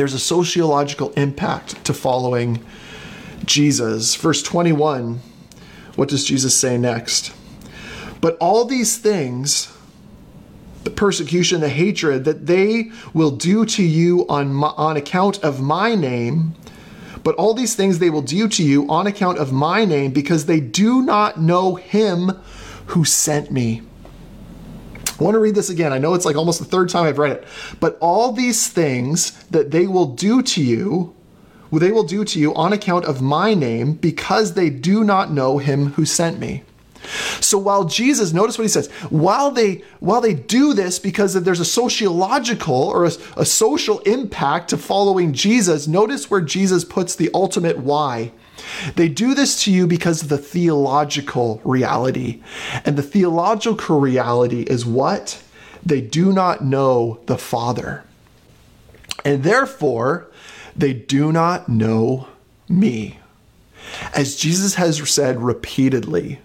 there's 0.00 0.14
a 0.14 0.18
sociological 0.18 1.10
impact 1.10 1.84
to 1.84 1.92
following 1.92 2.64
Jesus. 3.44 4.14
Verse 4.14 4.42
21, 4.42 5.20
what 5.94 6.08
does 6.08 6.24
Jesus 6.24 6.56
say 6.56 6.78
next? 6.78 7.34
But 8.22 8.38
all 8.38 8.64
these 8.64 8.96
things, 8.96 9.70
the 10.84 10.90
persecution, 10.90 11.60
the 11.60 11.68
hatred 11.68 12.24
that 12.24 12.46
they 12.46 12.90
will 13.12 13.32
do 13.32 13.66
to 13.66 13.82
you 13.82 14.26
on, 14.30 14.54
my, 14.54 14.68
on 14.68 14.96
account 14.96 15.44
of 15.44 15.60
my 15.60 15.94
name, 15.94 16.54
but 17.22 17.34
all 17.34 17.52
these 17.52 17.74
things 17.74 17.98
they 17.98 18.08
will 18.08 18.22
do 18.22 18.48
to 18.48 18.62
you 18.62 18.88
on 18.88 19.06
account 19.06 19.36
of 19.36 19.52
my 19.52 19.84
name 19.84 20.12
because 20.12 20.46
they 20.46 20.60
do 20.60 21.02
not 21.02 21.38
know 21.38 21.74
him 21.74 22.30
who 22.86 23.04
sent 23.04 23.50
me. 23.50 23.82
I 25.20 25.24
want 25.24 25.34
to 25.34 25.38
read 25.38 25.54
this 25.54 25.68
again. 25.68 25.92
I 25.92 25.98
know 25.98 26.14
it's 26.14 26.24
like 26.24 26.36
almost 26.36 26.58
the 26.58 26.64
third 26.64 26.88
time 26.88 27.04
I've 27.04 27.18
read 27.18 27.32
it. 27.32 27.44
But 27.78 27.98
all 28.00 28.32
these 28.32 28.68
things 28.68 29.32
that 29.44 29.70
they 29.70 29.86
will 29.86 30.06
do 30.06 30.40
to 30.42 30.62
you, 30.62 31.14
they 31.70 31.92
will 31.92 32.04
do 32.04 32.24
to 32.24 32.40
you 32.40 32.54
on 32.54 32.72
account 32.72 33.04
of 33.04 33.20
my 33.20 33.52
name, 33.52 33.92
because 33.92 34.54
they 34.54 34.70
do 34.70 35.04
not 35.04 35.30
know 35.30 35.58
him 35.58 35.92
who 35.92 36.06
sent 36.06 36.38
me. 36.38 36.62
So 37.40 37.58
while 37.58 37.84
Jesus, 37.84 38.32
notice 38.32 38.58
what 38.58 38.64
he 38.64 38.68
says, 38.68 38.90
while 39.08 39.50
they 39.50 39.82
while 40.00 40.20
they 40.20 40.34
do 40.34 40.74
this 40.74 40.98
because 40.98 41.32
there's 41.34 41.60
a 41.60 41.64
sociological 41.64 42.74
or 42.74 43.06
a, 43.06 43.12
a 43.36 43.44
social 43.46 44.00
impact 44.00 44.70
to 44.70 44.76
following 44.76 45.32
Jesus, 45.32 45.88
notice 45.88 46.30
where 46.30 46.42
Jesus 46.42 46.84
puts 46.84 47.14
the 47.14 47.30
ultimate 47.32 47.78
why. 47.78 48.32
They 48.96 49.08
do 49.08 49.34
this 49.34 49.62
to 49.64 49.72
you 49.72 49.86
because 49.86 50.22
of 50.22 50.28
the 50.28 50.38
theological 50.38 51.60
reality. 51.64 52.42
And 52.84 52.96
the 52.96 53.02
theological 53.02 54.00
reality 54.00 54.62
is 54.62 54.84
what? 54.86 55.42
They 55.84 56.00
do 56.00 56.32
not 56.32 56.64
know 56.64 57.20
the 57.26 57.38
Father. 57.38 58.04
And 59.24 59.42
therefore, 59.42 60.30
they 60.76 60.92
do 60.92 61.32
not 61.32 61.68
know 61.68 62.28
me. 62.68 63.18
As 64.14 64.36
Jesus 64.36 64.74
has 64.76 65.08
said 65.10 65.40
repeatedly, 65.40 66.40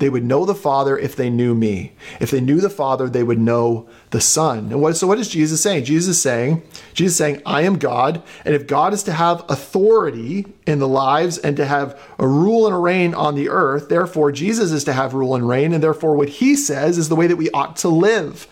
they 0.00 0.08
would 0.08 0.24
know 0.24 0.44
the 0.46 0.54
Father 0.54 0.98
if 0.98 1.14
they 1.14 1.30
knew 1.30 1.54
me. 1.54 1.92
If 2.20 2.30
they 2.30 2.40
knew 2.40 2.60
the 2.60 2.70
Father, 2.70 3.08
they 3.08 3.22
would 3.22 3.38
know 3.38 3.86
the 4.10 4.20
Son. 4.20 4.72
And 4.72 4.80
what, 4.80 4.96
so 4.96 5.06
what 5.06 5.18
is 5.18 5.28
Jesus 5.28 5.62
saying? 5.62 5.84
Jesus 5.84 6.16
is 6.16 6.22
saying, 6.22 6.62
Jesus 6.94 7.12
is 7.12 7.18
saying, 7.18 7.42
I 7.44 7.62
am 7.62 7.78
God, 7.78 8.22
and 8.44 8.54
if 8.54 8.66
God 8.66 8.94
is 8.94 9.02
to 9.04 9.12
have 9.12 9.44
authority 9.48 10.46
in 10.66 10.78
the 10.78 10.88
lives 10.88 11.36
and 11.36 11.56
to 11.58 11.66
have 11.66 12.00
a 12.18 12.26
rule 12.26 12.66
and 12.66 12.74
a 12.74 12.78
reign 12.78 13.14
on 13.14 13.34
the 13.34 13.50
earth, 13.50 13.90
therefore 13.90 14.32
Jesus 14.32 14.72
is 14.72 14.84
to 14.84 14.94
have 14.94 15.14
rule 15.14 15.34
and 15.34 15.46
reign, 15.46 15.74
and 15.74 15.82
therefore 15.82 16.16
what 16.16 16.30
he 16.30 16.56
says 16.56 16.96
is 16.96 17.08
the 17.08 17.16
way 17.16 17.26
that 17.26 17.36
we 17.36 17.50
ought 17.50 17.76
to 17.76 17.88
live. 17.88 18.48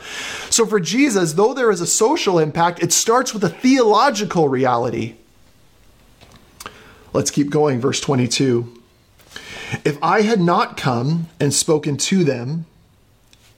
So 0.51 0.67
for 0.67 0.79
Jesus, 0.79 1.33
though 1.33 1.55
there 1.55 1.71
is 1.71 1.81
a 1.81 1.87
social 1.87 2.39
impact, 2.39 2.83
it 2.83 2.93
starts 2.93 3.33
with 3.33 3.43
a 3.43 3.49
theological 3.49 4.49
reality. 4.49 5.17
Let's 7.15 7.31
keep 7.31 7.49
going, 7.49 7.81
verse 7.81 8.01
22. 8.01 8.78
If 9.85 9.99
I 10.03 10.23
had 10.23 10.41
not 10.41 10.77
come 10.77 11.29
and 11.41 11.53
spoken 11.53 11.97
to 11.99 12.25
them, 12.25 12.67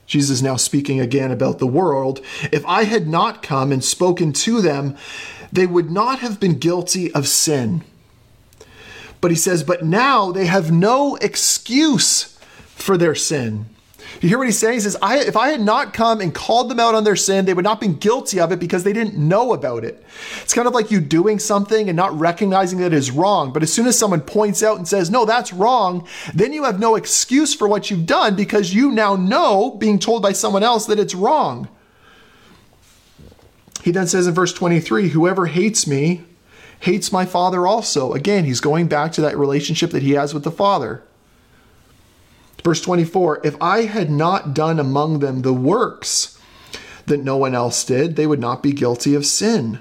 Jesus 0.05 0.29
is 0.29 0.43
now 0.43 0.57
speaking 0.57 0.99
again 0.99 1.31
about 1.31 1.59
the 1.59 1.67
world. 1.67 2.19
If 2.51 2.65
I 2.65 2.83
had 2.83 3.07
not 3.07 3.41
come 3.41 3.71
and 3.71 3.83
spoken 3.83 4.33
to 4.33 4.61
them, 4.61 4.97
they 5.51 5.65
would 5.65 5.89
not 5.89 6.19
have 6.19 6.39
been 6.39 6.59
guilty 6.59 7.11
of 7.13 7.27
sin. 7.27 7.83
But 9.21 9.31
he 9.31 9.37
says, 9.37 9.63
But 9.63 9.85
now 9.85 10.31
they 10.31 10.47
have 10.47 10.71
no 10.71 11.15
excuse 11.17 12.37
for 12.75 12.97
their 12.97 13.15
sin. 13.15 13.67
You 14.19 14.29
hear 14.29 14.37
what 14.37 14.47
he's 14.47 14.57
saying? 14.57 14.75
He 14.75 14.79
says, 14.81 14.97
I, 15.01 15.19
if 15.19 15.37
I 15.37 15.49
had 15.49 15.61
not 15.61 15.93
come 15.93 16.21
and 16.21 16.33
called 16.33 16.69
them 16.69 16.79
out 16.79 16.95
on 16.95 17.03
their 17.03 17.15
sin, 17.15 17.45
they 17.45 17.53
would 17.53 17.63
not 17.63 17.79
been 17.79 17.95
guilty 17.95 18.39
of 18.39 18.51
it 18.51 18.59
because 18.59 18.83
they 18.83 18.93
didn't 18.93 19.17
know 19.17 19.53
about 19.53 19.83
it. 19.83 20.03
It's 20.41 20.53
kind 20.53 20.67
of 20.67 20.73
like 20.73 20.91
you 20.91 20.99
doing 20.99 21.39
something 21.39 21.87
and 21.87 21.95
not 21.95 22.17
recognizing 22.19 22.79
that 22.79 22.87
it 22.87 22.93
is 22.93 23.11
wrong. 23.11 23.53
But 23.53 23.63
as 23.63 23.71
soon 23.71 23.87
as 23.87 23.97
someone 23.97 24.21
points 24.21 24.61
out 24.61 24.77
and 24.77 24.87
says, 24.87 25.09
no, 25.09 25.25
that's 25.25 25.53
wrong, 25.53 26.07
then 26.33 26.53
you 26.53 26.65
have 26.65 26.79
no 26.79 26.95
excuse 26.95 27.53
for 27.53 27.67
what 27.67 27.89
you've 27.89 28.05
done 28.05 28.35
because 28.35 28.73
you 28.73 28.91
now 28.91 29.15
know, 29.15 29.71
being 29.71 29.97
told 29.97 30.21
by 30.21 30.33
someone 30.33 30.63
else, 30.63 30.85
that 30.87 30.99
it's 30.99 31.15
wrong. 31.15 31.69
He 33.83 33.91
then 33.91 34.07
says 34.07 34.27
in 34.27 34.33
verse 34.33 34.53
23, 34.53 35.09
whoever 35.09 35.47
hates 35.47 35.87
me 35.87 36.23
hates 36.81 37.11
my 37.11 37.25
father 37.25 37.65
also. 37.65 38.13
Again, 38.13 38.43
he's 38.43 38.59
going 38.59 38.87
back 38.87 39.11
to 39.13 39.21
that 39.21 39.37
relationship 39.37 39.91
that 39.91 40.03
he 40.03 40.11
has 40.11 40.33
with 40.33 40.43
the 40.43 40.51
father. 40.51 41.03
Verse 42.63 42.81
24 42.81 43.41
If 43.43 43.55
I 43.61 43.83
had 43.83 44.09
not 44.09 44.53
done 44.53 44.79
among 44.79 45.19
them 45.19 45.41
the 45.41 45.53
works 45.53 46.39
that 47.05 47.23
no 47.23 47.37
one 47.37 47.55
else 47.55 47.83
did, 47.83 48.15
they 48.15 48.27
would 48.27 48.39
not 48.39 48.63
be 48.63 48.71
guilty 48.71 49.15
of 49.15 49.25
sin. 49.25 49.79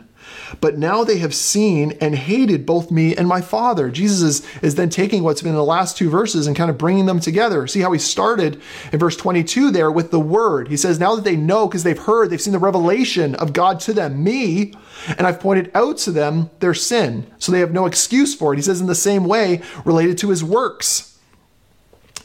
But 0.60 0.78
now 0.78 1.04
they 1.04 1.18
have 1.18 1.34
seen 1.34 1.92
and 2.00 2.14
hated 2.14 2.66
both 2.66 2.90
me 2.90 3.14
and 3.14 3.28
my 3.28 3.40
Father. 3.40 3.88
Jesus 3.88 4.22
is, 4.22 4.62
is 4.62 4.74
then 4.74 4.88
taking 4.88 5.22
what's 5.22 5.42
been 5.42 5.50
in 5.50 5.56
the 5.56 5.64
last 5.64 5.96
two 5.96 6.10
verses 6.10 6.46
and 6.46 6.56
kind 6.56 6.70
of 6.70 6.78
bringing 6.78 7.06
them 7.06 7.20
together. 7.20 7.66
See 7.66 7.80
how 7.80 7.92
he 7.92 7.98
started 7.98 8.60
in 8.92 8.98
verse 8.98 9.16
22 9.16 9.70
there 9.70 9.90
with 9.90 10.10
the 10.10 10.20
word. 10.20 10.68
He 10.68 10.76
says, 10.76 10.98
Now 10.98 11.14
that 11.14 11.24
they 11.24 11.36
know, 11.36 11.66
because 11.66 11.84
they've 11.84 11.98
heard, 11.98 12.30
they've 12.30 12.40
seen 12.40 12.52
the 12.52 12.58
revelation 12.58 13.34
of 13.36 13.52
God 13.52 13.80
to 13.80 13.92
them, 13.92 14.22
me, 14.22 14.74
and 15.16 15.26
I've 15.26 15.40
pointed 15.40 15.70
out 15.74 15.98
to 15.98 16.10
them 16.10 16.50
their 16.60 16.74
sin. 16.74 17.30
So 17.38 17.52
they 17.52 17.60
have 17.60 17.72
no 17.72 17.86
excuse 17.86 18.34
for 18.34 18.52
it. 18.52 18.56
He 18.56 18.62
says, 18.62 18.80
in 18.80 18.86
the 18.86 18.94
same 18.94 19.24
way, 19.24 19.62
related 19.84 20.18
to 20.18 20.30
his 20.30 20.42
works 20.42 21.09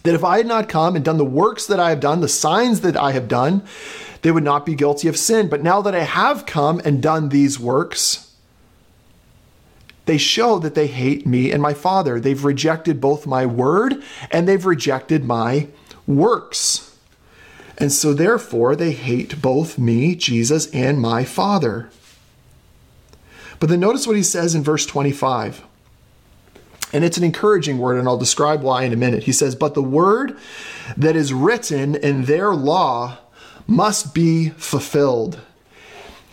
that 0.06 0.16
if 0.16 0.24
I 0.24 0.38
had 0.38 0.48
not 0.48 0.70
come 0.70 0.96
and 0.96 1.04
done 1.04 1.18
the 1.18 1.26
works 1.26 1.66
that 1.68 1.80
I 1.80 1.90
have 1.90 2.00
done, 2.00 2.22
the 2.22 2.28
signs 2.28 2.82
that 2.82 2.98
I 2.98 3.12
have 3.12 3.28
done, 3.28 3.64
they 4.22 4.32
would 4.32 4.44
not 4.44 4.66
be 4.66 4.76
guilty 4.76 5.08
of 5.08 5.18
sin. 5.18 5.50
But 5.50 5.64
now 5.64 5.82
that 5.82 5.94
I 5.94 6.04
have 6.04 6.46
come 6.46 6.82
and 6.84 7.02
done 7.02 7.30
these 7.30 7.60
works, 7.60 8.34
they 10.06 10.18
show 10.18 10.60
that 10.60 10.76
they 10.76 10.88
hate 10.88 11.26
me 11.26 11.52
and 11.52 11.62
my 11.62 11.74
Father. 11.74 12.20
They've 12.20 12.44
rejected 12.44 13.02
both 13.02 13.28
my 13.28 13.46
word 13.46 14.02
and 14.32 14.48
they've 14.48 14.66
rejected 14.66 15.26
my 15.26 15.68
works. 16.08 16.98
And 17.78 17.92
so, 17.92 18.14
therefore, 18.14 18.76
they 18.76 18.94
hate 18.94 19.42
both 19.42 19.78
me, 19.78 20.16
Jesus, 20.16 20.68
and 20.72 21.02
my 21.02 21.26
Father. 21.26 21.90
But 23.60 23.70
then 23.70 23.82
notice 23.82 24.08
what 24.08 24.16
he 24.16 24.24
says 24.24 24.56
in 24.56 24.64
verse 24.64 24.86
25. 24.86 25.64
And 26.94 27.04
it's 27.04 27.18
an 27.18 27.24
encouraging 27.24 27.80
word, 27.80 27.98
and 27.98 28.08
I'll 28.08 28.18
describe 28.18 28.62
why 28.62 28.84
in 28.84 28.94
a 28.94 28.98
minute. 28.98 29.24
He 29.24 29.32
says, 29.32 29.56
But 29.56 29.74
the 29.74 29.82
word 29.82 30.38
that 30.96 31.16
is 31.16 31.34
written 31.34 31.96
in 31.96 32.26
their 32.26 32.54
law 32.54 33.18
must 33.68 34.14
be 34.14 34.50
fulfilled. 34.50 35.40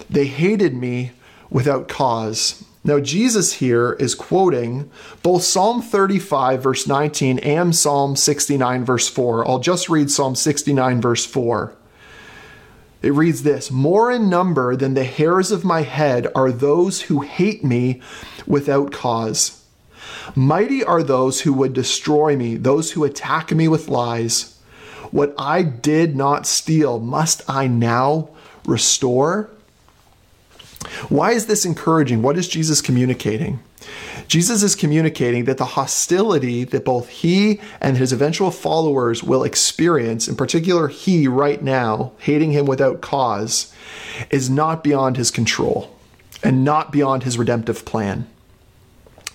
They 0.09 0.27
hated 0.27 0.75
me 0.75 1.13
without 1.51 1.89
cause. 1.89 2.65
Now, 2.85 2.99
Jesus 2.99 3.55
here 3.55 3.93
is 3.93 4.15
quoting 4.15 4.91
both 5.23 5.45
Psalm 5.45 5.83
35, 5.83 6.63
verse 6.63 6.87
19, 6.87 7.39
and 7.39 7.75
Psalm 7.75 8.17
69, 8.17 8.85
verse 8.85 9.09
4. 9.09 9.49
I'll 9.49 9.61
just 9.61 9.89
read 9.89 10.11
Psalm 10.11 10.35
69, 10.35 11.01
verse 11.01 11.25
4. 11.25 11.75
It 13.03 13.13
reads 13.13 13.45
this 13.45 13.71
More 13.71 14.11
in 14.11 14.29
number 14.29 14.75
than 14.75 14.95
the 14.95 15.05
hairs 15.05 15.53
of 15.53 15.65
my 15.65 15.83
head 15.83 16.27
are 16.35 16.51
those 16.51 17.03
who 17.03 17.21
hate 17.21 17.65
me 17.65 18.01
without 18.47 18.91
cause. 18.91 19.62
Mighty 20.35 20.85
are 20.85 21.03
those 21.03 21.43
who 21.43 21.53
would 21.53 21.73
destroy 21.73 22.37
me, 22.37 22.57
those 22.57 22.93
who 22.93 23.05
attack 23.05 23.51
me 23.53 23.69
with 23.69 23.89
lies. 23.89 24.59
What 25.11 25.35
I 25.37 25.63
did 25.63 26.17
not 26.17 26.47
steal, 26.47 26.99
must 26.99 27.43
I 27.49 27.67
now 27.67 28.31
restore? 28.65 29.51
Why 31.09 31.33
is 31.33 31.47
this 31.47 31.65
encouraging? 31.65 32.23
What 32.23 32.37
is 32.37 32.49
Jesus 32.49 32.81
communicating? 32.81 33.61
Jesus 34.29 34.63
is 34.63 34.75
communicating 34.75 35.45
that 35.45 35.59
the 35.59 35.65
hostility 35.65 36.65
that 36.65 36.85
both 36.85 37.09
he 37.09 37.61
and 37.81 37.97
his 37.97 38.13
eventual 38.13 38.51
followers 38.51 39.23
will 39.23 39.45
experience, 39.45 40.29
in 40.29 40.37
particular, 40.37 40.89
he 40.89 41.29
right 41.29 41.63
now, 41.63 42.13
hating 42.19 42.53
him 42.53 42.65
without 42.65 43.01
cause, 43.01 43.73
is 44.31 44.49
not 44.49 44.83
beyond 44.83 45.17
his 45.17 45.31
control 45.31 45.95
and 46.43 46.65
not 46.65 46.93
beyond 46.93 47.25
his 47.25 47.39
redemptive 47.39 47.85
plan. 47.85 48.27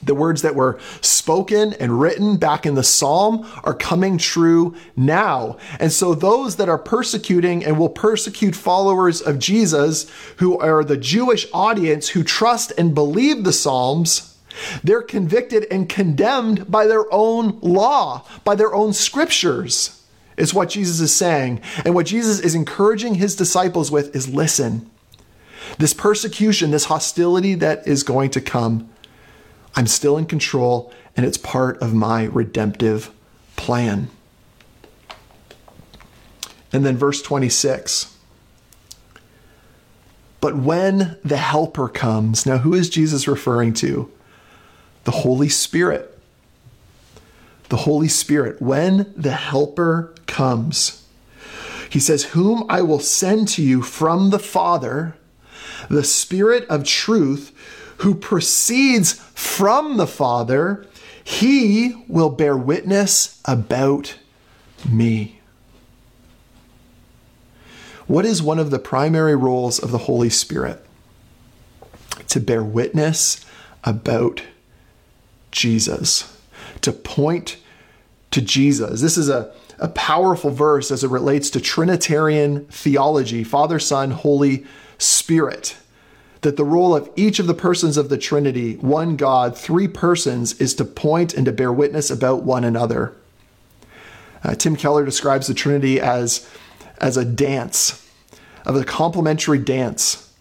The 0.03 0.15
words 0.15 0.41
that 0.43 0.55
were 0.55 0.79
spoken 1.01 1.73
and 1.73 1.99
written 1.99 2.37
back 2.37 2.65
in 2.65 2.75
the 2.75 2.83
psalm 2.83 3.49
are 3.63 3.73
coming 3.73 4.17
true 4.17 4.75
now. 4.95 5.57
And 5.79 5.91
so, 5.91 6.13
those 6.13 6.57
that 6.57 6.69
are 6.69 6.77
persecuting 6.77 7.65
and 7.65 7.79
will 7.79 7.89
persecute 7.89 8.55
followers 8.55 9.21
of 9.21 9.39
Jesus, 9.39 10.09
who 10.37 10.57
are 10.59 10.83
the 10.83 10.97
Jewish 10.97 11.47
audience 11.53 12.09
who 12.09 12.23
trust 12.23 12.71
and 12.77 12.93
believe 12.93 13.43
the 13.43 13.53
psalms, 13.53 14.37
they're 14.83 15.01
convicted 15.01 15.65
and 15.71 15.89
condemned 15.89 16.69
by 16.69 16.87
their 16.87 17.11
own 17.13 17.59
law, 17.61 18.25
by 18.43 18.55
their 18.55 18.73
own 18.73 18.93
scriptures, 18.93 20.03
is 20.35 20.53
what 20.53 20.69
Jesus 20.69 20.99
is 20.99 21.13
saying. 21.13 21.61
And 21.83 21.95
what 21.95 22.05
Jesus 22.05 22.39
is 22.39 22.55
encouraging 22.55 23.15
his 23.15 23.35
disciples 23.35 23.91
with 23.91 24.15
is 24.15 24.27
listen, 24.27 24.89
this 25.79 25.93
persecution, 25.93 26.71
this 26.71 26.85
hostility 26.85 27.55
that 27.55 27.87
is 27.87 28.03
going 28.03 28.29
to 28.31 28.41
come 28.41 28.89
I'm 29.77 29.85
still 29.85 30.17
in 30.17 30.25
control, 30.25 30.91
and 31.15 31.23
it's 31.23 31.37
part 31.37 31.77
of 31.83 31.93
my 31.93 32.23
redemptive 32.23 33.11
plan. 33.55 34.09
And 36.73 36.83
then 36.83 36.97
verse 36.97 37.21
26. 37.21 38.17
But 40.41 40.57
when 40.57 41.19
the 41.23 41.37
Helper 41.37 41.87
comes, 41.89 42.43
now 42.43 42.57
who 42.57 42.73
is 42.73 42.89
Jesus 42.89 43.27
referring 43.27 43.73
to? 43.75 44.11
The 45.03 45.11
Holy 45.11 45.47
Spirit. 45.47 46.17
The 47.69 47.77
Holy 47.77 48.07
Spirit. 48.07 48.59
When 48.59 49.13
the 49.15 49.33
Helper 49.33 50.15
comes, 50.25 51.05
he 51.87 51.99
says, 51.99 52.23
Whom 52.25 52.65
I 52.67 52.81
will 52.81 52.99
send 52.99 53.47
to 53.49 53.61
you 53.61 53.83
from 53.83 54.31
the 54.31 54.39
Father, 54.39 55.15
the 55.87 56.03
Spirit 56.03 56.67
of 56.67 56.83
truth 56.83 57.53
who 57.97 58.13
proceeds 58.15 59.13
from 59.13 59.97
the 59.97 60.07
Father, 60.07 60.85
he 61.23 62.05
will 62.07 62.29
bear 62.29 62.55
witness 62.55 63.41
about 63.45 64.17
me. 64.87 65.39
What 68.05 68.25
is 68.25 68.41
one 68.41 68.59
of 68.59 68.71
the 68.71 68.79
primary 68.79 69.35
roles 69.35 69.79
of 69.79 69.91
the 69.91 69.97
Holy 69.99 70.29
Spirit? 70.29 70.85
To 72.29 72.39
bear 72.39 72.63
witness 72.63 73.45
about 73.83 74.43
Jesus, 75.51 76.37
to 76.81 76.91
point 76.91 77.57
to 78.31 78.41
Jesus. 78.41 79.01
This 79.01 79.17
is 79.17 79.27
a, 79.27 79.53
a 79.79 79.87
powerful 79.87 80.51
verse 80.51 80.91
as 80.91 81.03
it 81.03 81.09
relates 81.09 81.49
to 81.49 81.61
Trinitarian 81.61 82.65
theology 82.65 83.43
Father, 83.43 83.79
Son, 83.79 84.11
Holy 84.11 84.65
Spirit 84.97 85.75
that 86.41 86.57
the 86.57 86.65
role 86.65 86.95
of 86.95 87.09
each 87.15 87.39
of 87.39 87.47
the 87.47 87.53
persons 87.53 87.97
of 87.97 88.09
the 88.09 88.17
Trinity, 88.17 88.75
one 88.77 89.15
God, 89.15 89.57
three 89.57 89.87
persons, 89.87 90.53
is 90.59 90.73
to 90.75 90.85
point 90.85 91.33
and 91.33 91.45
to 91.45 91.51
bear 91.51 91.71
witness 91.71 92.09
about 92.09 92.43
one 92.43 92.63
another. 92.63 93.13
Uh, 94.43 94.55
Tim 94.55 94.75
Keller 94.75 95.03
describes 95.03 95.47
the 95.47 95.53
Trinity 95.53 95.99
as, 95.99 96.47
as 96.99 97.17
a 97.17 97.25
dance, 97.25 98.07
of 98.65 98.75
a 98.75 98.83
complementary 98.83 99.59
dance, 99.59 100.31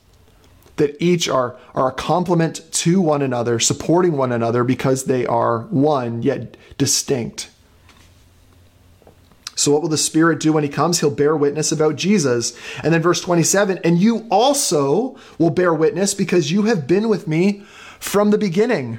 that 0.76 0.96
each 1.02 1.28
are, 1.28 1.56
are 1.74 1.88
a 1.88 1.92
complement 1.92 2.60
to 2.70 3.00
one 3.00 3.22
another, 3.22 3.58
supporting 3.58 4.12
one 4.12 4.32
another 4.32 4.64
because 4.64 5.04
they 5.04 5.24
are 5.24 5.60
one 5.62 6.22
yet 6.22 6.56
distinct. 6.76 7.48
So, 9.56 9.72
what 9.72 9.80
will 9.80 9.88
the 9.88 9.96
Spirit 9.96 10.38
do 10.38 10.52
when 10.52 10.62
He 10.62 10.68
comes? 10.68 11.00
He'll 11.00 11.10
bear 11.10 11.34
witness 11.34 11.72
about 11.72 11.96
Jesus. 11.96 12.56
And 12.84 12.92
then, 12.92 13.02
verse 13.02 13.22
27 13.22 13.78
and 13.82 13.98
you 13.98 14.26
also 14.30 15.16
will 15.38 15.50
bear 15.50 15.72
witness 15.72 16.14
because 16.14 16.52
you 16.52 16.64
have 16.64 16.86
been 16.86 17.08
with 17.08 17.26
me 17.26 17.64
from 17.98 18.30
the 18.30 18.38
beginning. 18.38 18.98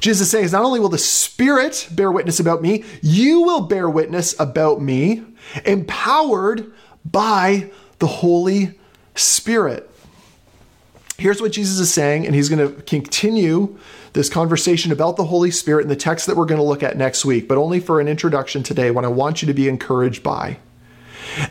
Jesus 0.00 0.30
saying, 0.30 0.50
not 0.50 0.64
only 0.64 0.80
will 0.80 0.88
the 0.88 0.96
Spirit 0.96 1.86
bear 1.92 2.10
witness 2.10 2.40
about 2.40 2.62
me, 2.62 2.84
you 3.02 3.42
will 3.42 3.60
bear 3.60 3.88
witness 3.88 4.34
about 4.40 4.80
me, 4.80 5.22
empowered 5.66 6.72
by 7.04 7.70
the 7.98 8.06
Holy 8.06 8.78
Spirit. 9.14 9.90
Here's 11.18 11.42
what 11.42 11.52
Jesus 11.52 11.78
is 11.78 11.92
saying, 11.92 12.24
and 12.24 12.34
he's 12.34 12.48
going 12.48 12.66
to 12.66 12.82
continue 12.82 13.78
this 14.12 14.28
conversation 14.28 14.92
about 14.92 15.16
the 15.16 15.24
Holy 15.24 15.50
Spirit 15.50 15.82
and 15.82 15.90
the 15.90 15.96
text 15.96 16.26
that 16.26 16.36
we're 16.36 16.46
going 16.46 16.60
to 16.60 16.66
look 16.66 16.82
at 16.82 16.96
next 16.96 17.24
week, 17.24 17.48
but 17.48 17.58
only 17.58 17.80
for 17.80 18.00
an 18.00 18.08
introduction 18.08 18.62
today, 18.62 18.90
what 18.90 19.04
I 19.04 19.08
want 19.08 19.42
you 19.42 19.46
to 19.46 19.54
be 19.54 19.68
encouraged 19.68 20.22
by 20.22 20.58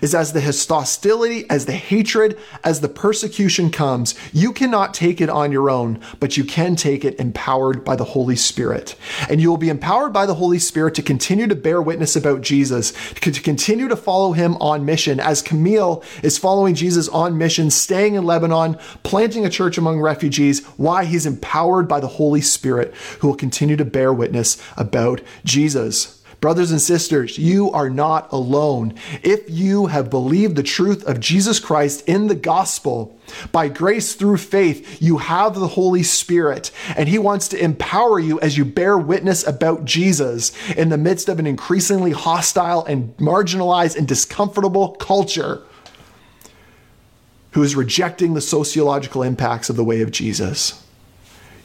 is 0.01 0.15
as 0.15 0.34
the 0.34 0.41
hostility, 0.41 1.49
as 1.49 1.65
the 1.65 1.73
hatred, 1.73 2.38
as 2.63 2.82
the 2.82 2.89
persecution 2.89 3.71
comes, 3.71 4.15
you 4.34 4.51
cannot 4.51 4.93
take 4.93 5.21
it 5.21 5.29
on 5.29 5.51
your 5.51 5.69
own, 5.69 5.99
but 6.19 6.38
you 6.38 6.43
can 6.43 6.75
take 6.75 7.03
it 7.05 7.19
empowered 7.19 7.84
by 7.84 7.95
the 7.95 8.03
Holy 8.03 8.36
Spirit. 8.36 8.95
And 9.29 9.41
you 9.41 9.49
will 9.49 9.58
be 9.58 9.69
empowered 9.69 10.13
by 10.13 10.25
the 10.25 10.36
Holy 10.36 10.60
Spirit 10.60 10.95
to 10.95 11.01
continue 11.01 11.47
to 11.47 11.55
bear 11.55 11.82
witness 11.82 12.15
about 12.15 12.41
Jesus, 12.41 12.91
to 13.15 13.32
continue 13.32 13.88
to 13.88 13.95
follow 13.95 14.34
him 14.34 14.55
on 14.58 14.86
mission, 14.86 15.19
as 15.19 15.41
Camille 15.41 16.03
is 16.23 16.38
following 16.38 16.75
Jesus 16.75 17.08
on 17.10 17.38
mission, 17.38 17.69
staying 17.69 18.15
in 18.15 18.25
Lebanon, 18.25 18.77
planting 19.03 19.45
a 19.45 19.49
church 19.49 19.77
among 19.77 19.99
refugees. 19.99 20.65
Why? 20.77 21.05
He's 21.05 21.25
empowered 21.25 21.88
by 21.88 21.99
the 21.99 22.08
Holy 22.08 22.41
Spirit 22.41 22.93
who 23.19 23.27
will 23.27 23.36
continue 23.36 23.75
to 23.75 23.86
bear 23.86 24.13
witness 24.13 24.62
about 24.77 25.21
Jesus. 25.43 26.18
Brothers 26.39 26.71
and 26.71 26.82
sisters, 26.82 27.38
you 27.38 27.69
are 27.71 27.89
not 27.89 28.32
alone. 28.32 28.93
If 29.23 29.49
you 29.49 29.88
have 29.88 30.10
believed 30.10 30.56
the 30.56 30.63
truth 30.63 31.06
of 31.06 31.19
Jesus 31.19 31.60
Christ 31.60 32.08
in 32.08 32.28
the 32.28 32.36
gospel, 32.36 33.19
by 33.52 33.67
grace 33.67 34.15
through 34.15 34.38
faith, 34.38 35.02
you 35.02 35.17
have 35.17 35.56
the 35.56 35.67
Holy 35.67 36.02
Spirit, 36.02 36.71
and 36.95 37.10
He 37.10 37.19
wants 37.19 37.49
to 37.49 37.62
empower 37.62 38.19
you 38.19 38.39
as 38.39 38.58
you 38.58 38.63
bear 38.63 38.97
witness 38.97 39.45
about 39.45 39.84
Jesus 39.84 40.54
in 40.71 40.88
the 40.88 40.97
midst 40.97 41.28
of 41.28 41.39
an 41.39 41.47
increasingly 41.47 42.12
hostile 42.12 42.86
and 42.86 43.15
marginalized 43.17 43.97
and 43.97 44.08
discomfortable 44.08 44.93
culture 44.93 45.62
who 47.52 47.63
is 47.63 47.75
rejecting 47.75 48.34
the 48.34 48.41
sociological 48.41 49.23
impacts 49.23 49.69
of 49.69 49.75
the 49.75 49.84
way 49.84 50.02
of 50.02 50.12
Jesus. 50.12 50.86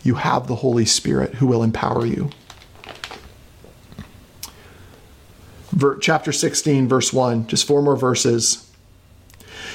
You 0.02 0.16
have 0.16 0.48
the 0.48 0.56
Holy 0.56 0.84
Spirit 0.84 1.34
who 1.34 1.46
will 1.46 1.62
empower 1.62 2.04
you. 2.04 2.30
Chapter 6.00 6.32
16, 6.32 6.88
verse 6.88 7.12
1, 7.12 7.46
just 7.46 7.66
four 7.66 7.82
more 7.82 7.96
verses. 7.96 8.70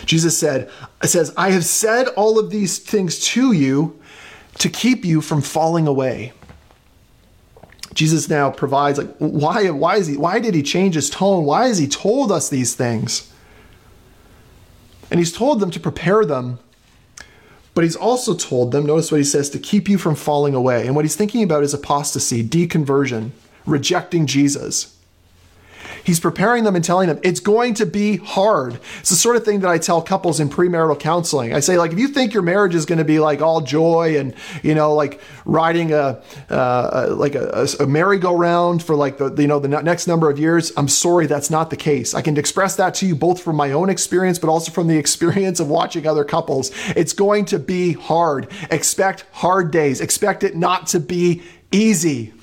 Jesus 0.05 0.37
said, 0.37 0.69
says, 1.03 1.33
I 1.35 1.51
have 1.51 1.65
said 1.65 2.07
all 2.09 2.39
of 2.39 2.49
these 2.49 2.79
things 2.79 3.19
to 3.19 3.51
you 3.51 3.99
to 4.59 4.69
keep 4.69 5.05
you 5.05 5.21
from 5.21 5.41
falling 5.41 5.87
away. 5.87 6.33
Jesus 7.93 8.29
now 8.29 8.49
provides 8.51 8.97
like 8.97 9.13
why 9.17 9.69
why 9.71 9.97
is 9.97 10.07
he 10.07 10.15
why 10.15 10.39
did 10.39 10.53
he 10.53 10.61
change 10.61 10.95
his 10.95 11.09
tone? 11.09 11.43
Why 11.43 11.67
has 11.67 11.79
he 11.79 11.87
told 11.87 12.31
us 12.31 12.47
these 12.47 12.75
things? 12.75 13.33
And 15.11 15.19
he's 15.19 15.33
told 15.33 15.59
them 15.59 15.71
to 15.71 15.79
prepare 15.79 16.23
them. 16.23 16.59
But 17.73 17.83
he's 17.83 17.95
also 17.95 18.35
told 18.35 18.71
them, 18.71 18.85
notice 18.85 19.11
what 19.11 19.19
he 19.19 19.23
says, 19.23 19.49
to 19.51 19.59
keep 19.59 19.87
you 19.87 19.97
from 19.97 20.15
falling 20.15 20.53
away. 20.53 20.85
And 20.85 20.95
what 20.95 21.05
he's 21.05 21.15
thinking 21.15 21.43
about 21.43 21.63
is 21.63 21.73
apostasy, 21.73 22.43
deconversion, 22.43 23.31
rejecting 23.65 24.25
Jesus. 24.25 24.98
He's 26.09 26.19
preparing 26.19 26.63
them 26.63 26.75
and 26.75 26.83
telling 26.83 27.07
them 27.07 27.19
it's 27.21 27.39
going 27.39 27.75
to 27.75 27.85
be 27.85 28.17
hard. 28.17 28.79
It's 28.99 29.11
the 29.11 29.15
sort 29.15 29.35
of 29.35 29.45
thing 29.45 29.59
that 29.59 29.69
I 29.69 29.77
tell 29.77 30.01
couples 30.01 30.39
in 30.39 30.49
premarital 30.49 30.99
counseling. 30.99 31.53
I 31.53 31.59
say, 31.59 31.77
like, 31.77 31.91
if 31.91 31.99
you 31.99 32.07
think 32.07 32.33
your 32.33 32.41
marriage 32.41 32.73
is 32.73 32.87
going 32.87 32.97
to 32.97 33.05
be 33.05 33.19
like 33.19 33.43
all 33.43 33.61
joy 33.61 34.17
and, 34.17 34.33
you 34.63 34.73
know, 34.73 34.95
like 34.95 35.21
riding 35.45 35.93
a, 35.93 36.19
uh, 36.49 37.09
like 37.11 37.35
a, 37.35 37.67
a 37.79 37.85
merry-go-round 37.85 38.81
for 38.81 38.95
like 38.95 39.19
the, 39.19 39.31
you 39.37 39.45
know, 39.45 39.59
the 39.59 39.67
next 39.67 40.07
number 40.07 40.31
of 40.31 40.39
years, 40.39 40.71
I'm 40.75 40.87
sorry, 40.87 41.27
that's 41.27 41.51
not 41.51 41.69
the 41.69 41.77
case. 41.77 42.15
I 42.15 42.23
can 42.23 42.37
express 42.37 42.75
that 42.77 42.95
to 42.95 43.05
you 43.05 43.13
both 43.13 43.43
from 43.43 43.55
my 43.55 43.71
own 43.71 43.91
experience, 43.91 44.39
but 44.39 44.49
also 44.49 44.71
from 44.71 44.87
the 44.87 44.97
experience 45.05 45.59
of 45.59 45.69
watching 45.69 46.07
other 46.07 46.23
couples. 46.23 46.71
It's 46.95 47.13
going 47.13 47.45
to 47.45 47.59
be 47.59 47.93
hard. 47.93 48.47
Expect 48.71 49.25
hard 49.31 49.69
days. 49.69 50.01
Expect 50.01 50.43
it 50.43 50.55
not 50.55 50.87
to 50.87 50.99
be 50.99 51.43
easy. 51.71 52.33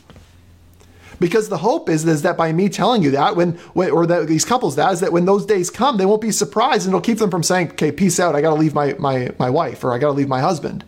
Because 1.19 1.49
the 1.49 1.59
hope 1.59 1.89
is, 1.89 2.05
is 2.05 2.23
that 2.23 2.37
by 2.37 2.53
me 2.53 2.69
telling 2.69 3.03
you 3.03 3.11
that, 3.13 3.37
when, 3.37 3.59
or 3.75 4.07
that 4.07 4.27
these 4.27 4.45
couples 4.45 4.77
that 4.77 4.93
is 4.93 5.01
that 5.01 5.13
when 5.13 5.25
those 5.25 5.47
days 5.47 5.71
come, 5.71 5.97
they 5.97 6.07
won't 6.07 6.21
be 6.21 6.31
surprised 6.31 6.87
and 6.87 6.91
it'll 6.93 7.01
keep 7.01 7.19
them 7.19 7.31
from 7.31 7.43
saying, 7.43 7.71
okay, 7.71 7.91
peace 7.91 8.21
out, 8.21 8.35
I 8.35 8.43
gotta 8.43 8.57
leave 8.57 8.75
my 8.75 8.95
my 8.99 9.31
my 9.39 9.49
wife 9.49 9.83
or 9.83 9.93
I 9.93 9.99
gotta 9.99 10.13
leave 10.13 10.29
my 10.29 10.41
husband. 10.41 10.85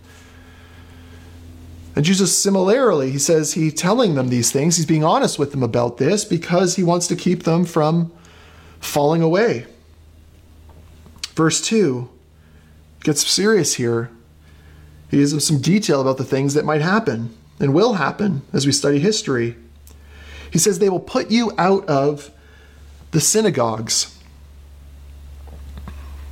And 1.96 2.04
Jesus 2.04 2.36
similarly, 2.36 3.10
he 3.10 3.18
says 3.18 3.54
he 3.54 3.70
telling 3.70 4.14
them 4.14 4.28
these 4.28 4.52
things, 4.52 4.76
he's 4.76 4.86
being 4.86 5.02
honest 5.02 5.38
with 5.38 5.50
them 5.50 5.62
about 5.62 5.96
this 5.96 6.24
because 6.24 6.76
he 6.76 6.84
wants 6.84 7.08
to 7.08 7.16
keep 7.16 7.42
them 7.42 7.64
from 7.64 8.12
falling 8.78 9.22
away. 9.22 9.66
Verse 11.34 11.60
2 11.60 12.08
gets 13.00 13.26
serious 13.26 13.74
here. 13.74 14.10
He 15.10 15.16
gives 15.16 15.44
some 15.44 15.60
detail 15.60 16.00
about 16.00 16.18
the 16.18 16.24
things 16.24 16.54
that 16.54 16.64
might 16.64 16.82
happen 16.82 17.34
and 17.58 17.74
will 17.74 17.94
happen 17.94 18.42
as 18.52 18.66
we 18.66 18.72
study 18.72 18.98
history. 18.98 19.56
He 20.50 20.58
says 20.58 20.78
they 20.78 20.88
will 20.88 21.00
put 21.00 21.30
you 21.30 21.52
out 21.58 21.86
of 21.88 22.30
the 23.10 23.20
synagogues. 23.20 24.14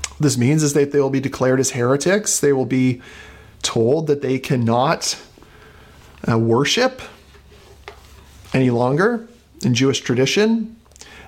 What 0.09 0.21
this 0.21 0.39
means 0.39 0.63
is 0.63 0.73
that 0.75 0.93
they 0.93 1.01
will 1.01 1.11
be 1.11 1.21
declared 1.21 1.61
as 1.61 1.71
heretics. 1.71 2.41
They 2.41 2.53
will 2.53 2.67
be 2.67 3.03
told 3.63 4.07
that 4.07 4.23
they 4.23 4.39
cannot 4.39 5.19
uh, 6.29 6.39
worship 6.39 7.03
any 8.55 8.71
longer 8.71 9.29
in 9.63 9.75
Jewish 9.75 10.01
tradition. 10.01 10.77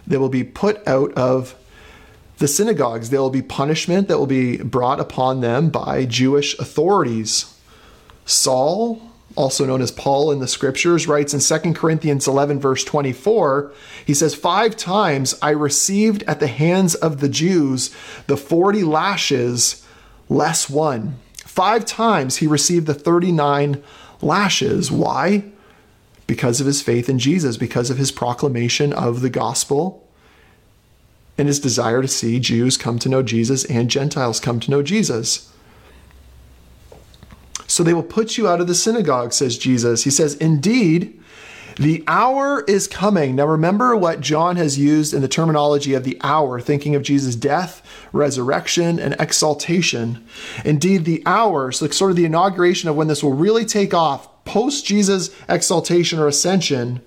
They 0.06 0.16
will 0.16 0.28
be 0.30 0.44
put 0.44 0.86
out 0.86 1.12
of 1.12 1.54
the 2.38 2.48
synagogues. 2.48 3.10
There 3.10 3.20
will 3.20 3.30
be 3.30 3.42
punishment 3.42 4.08
that 4.08 4.18
will 4.18 4.26
be 4.26 4.56
brought 4.58 5.00
upon 5.00 5.40
them 5.40 5.68
by 5.70 6.06
Jewish 6.06 6.58
authorities. 6.58 7.54
Saul 8.24 9.02
also 9.38 9.64
known 9.64 9.80
as 9.80 9.92
Paul 9.92 10.32
in 10.32 10.40
the 10.40 10.48
scriptures, 10.48 11.06
writes 11.06 11.32
in 11.32 11.60
2 11.60 11.72
Corinthians 11.72 12.26
11, 12.26 12.58
verse 12.58 12.82
24, 12.82 13.72
he 14.04 14.12
says, 14.12 14.34
Five 14.34 14.76
times 14.76 15.38
I 15.40 15.50
received 15.50 16.24
at 16.24 16.40
the 16.40 16.48
hands 16.48 16.96
of 16.96 17.20
the 17.20 17.28
Jews 17.28 17.94
the 18.26 18.36
40 18.36 18.82
lashes 18.82 19.86
less 20.28 20.68
one. 20.68 21.18
Five 21.36 21.86
times 21.86 22.38
he 22.38 22.48
received 22.48 22.88
the 22.88 22.94
39 22.94 23.80
lashes. 24.20 24.90
Why? 24.90 25.44
Because 26.26 26.60
of 26.60 26.66
his 26.66 26.82
faith 26.82 27.08
in 27.08 27.20
Jesus, 27.20 27.56
because 27.56 27.90
of 27.90 27.96
his 27.96 28.10
proclamation 28.10 28.92
of 28.92 29.20
the 29.20 29.30
gospel 29.30 30.04
and 31.38 31.46
his 31.46 31.60
desire 31.60 32.02
to 32.02 32.08
see 32.08 32.40
Jews 32.40 32.76
come 32.76 32.98
to 32.98 33.08
know 33.08 33.22
Jesus 33.22 33.64
and 33.66 33.88
Gentiles 33.88 34.40
come 34.40 34.58
to 34.58 34.70
know 34.72 34.82
Jesus. 34.82 35.52
So 37.78 37.84
they 37.84 37.94
will 37.94 38.02
put 38.02 38.36
you 38.36 38.48
out 38.48 38.60
of 38.60 38.66
the 38.66 38.74
synagogue, 38.74 39.32
says 39.32 39.56
Jesus. 39.56 40.02
He 40.02 40.10
says, 40.10 40.34
Indeed, 40.34 41.16
the 41.76 42.02
hour 42.08 42.64
is 42.66 42.88
coming. 42.88 43.36
Now, 43.36 43.46
remember 43.46 43.94
what 43.94 44.20
John 44.20 44.56
has 44.56 44.76
used 44.76 45.14
in 45.14 45.22
the 45.22 45.28
terminology 45.28 45.94
of 45.94 46.02
the 46.02 46.18
hour, 46.24 46.60
thinking 46.60 46.96
of 46.96 47.04
Jesus' 47.04 47.36
death, 47.36 47.80
resurrection, 48.12 48.98
and 48.98 49.14
exaltation. 49.20 50.26
Indeed, 50.64 51.04
the 51.04 51.22
hour, 51.24 51.70
so 51.70 51.86
sort 51.90 52.10
of 52.10 52.16
the 52.16 52.24
inauguration 52.24 52.88
of 52.88 52.96
when 52.96 53.06
this 53.06 53.22
will 53.22 53.34
really 53.34 53.64
take 53.64 53.94
off, 53.94 54.44
post 54.44 54.84
Jesus' 54.84 55.30
exaltation 55.48 56.18
or 56.18 56.26
ascension. 56.26 57.00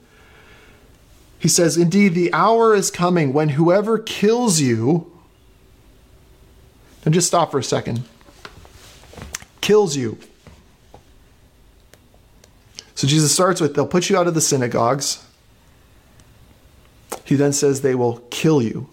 He 1.38 1.50
says, 1.50 1.76
Indeed, 1.76 2.14
the 2.14 2.32
hour 2.32 2.74
is 2.74 2.90
coming 2.90 3.34
when 3.34 3.50
whoever 3.50 4.00
kills 4.00 4.62
you, 4.62 5.12
and 7.04 7.14
just 7.14 7.28
stop 7.28 7.52
for 7.52 7.60
a 7.60 7.64
second, 7.64 8.06
kills 9.60 9.98
you 9.98 10.18
so 13.02 13.08
Jesus 13.08 13.34
starts 13.34 13.60
with, 13.60 13.74
they'll 13.74 13.88
put 13.88 14.12
you 14.12 14.16
out 14.16 14.28
of 14.28 14.36
the 14.36 14.42
synagogues. 14.42 15.26
He 17.24 17.34
then 17.34 17.52
says 17.52 17.82
they 17.82 17.96
will 17.96 18.18
kill 18.30 18.62
you. 18.62 18.90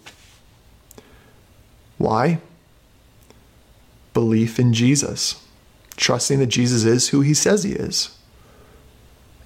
Why? 1.99 2.39
Belief 4.15 4.57
in 4.57 4.73
Jesus, 4.73 5.45
trusting 5.95 6.39
that 6.39 6.47
Jesus 6.47 6.85
is 6.85 7.09
who 7.09 7.21
he 7.21 7.35
says 7.35 7.63
he 7.63 7.73
is, 7.73 8.17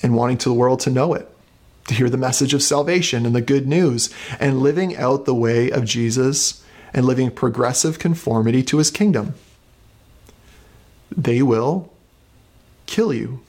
and 0.02 0.16
wanting 0.16 0.38
to 0.38 0.48
the 0.48 0.56
world 0.56 0.80
to 0.80 0.90
know 0.90 1.14
it, 1.14 1.30
to 1.90 1.94
hear 1.94 2.10
the 2.10 2.16
message 2.16 2.54
of 2.54 2.64
salvation 2.64 3.26
and 3.26 3.36
the 3.36 3.42
good 3.42 3.68
news, 3.68 4.14
and 4.40 4.62
living 4.62 4.96
out 4.96 5.26
the 5.26 5.36
way 5.36 5.72
of 5.72 5.84
Jesus 5.84 6.64
and 6.94 7.06
living 7.06 7.32
progressive 7.32 8.00
conformity 8.00 8.64
to 8.64 8.78
his 8.78 8.92
kingdom. 8.92 9.34
They 11.12 11.42
will 11.42 11.92
kill 12.86 13.14
you 13.14 13.42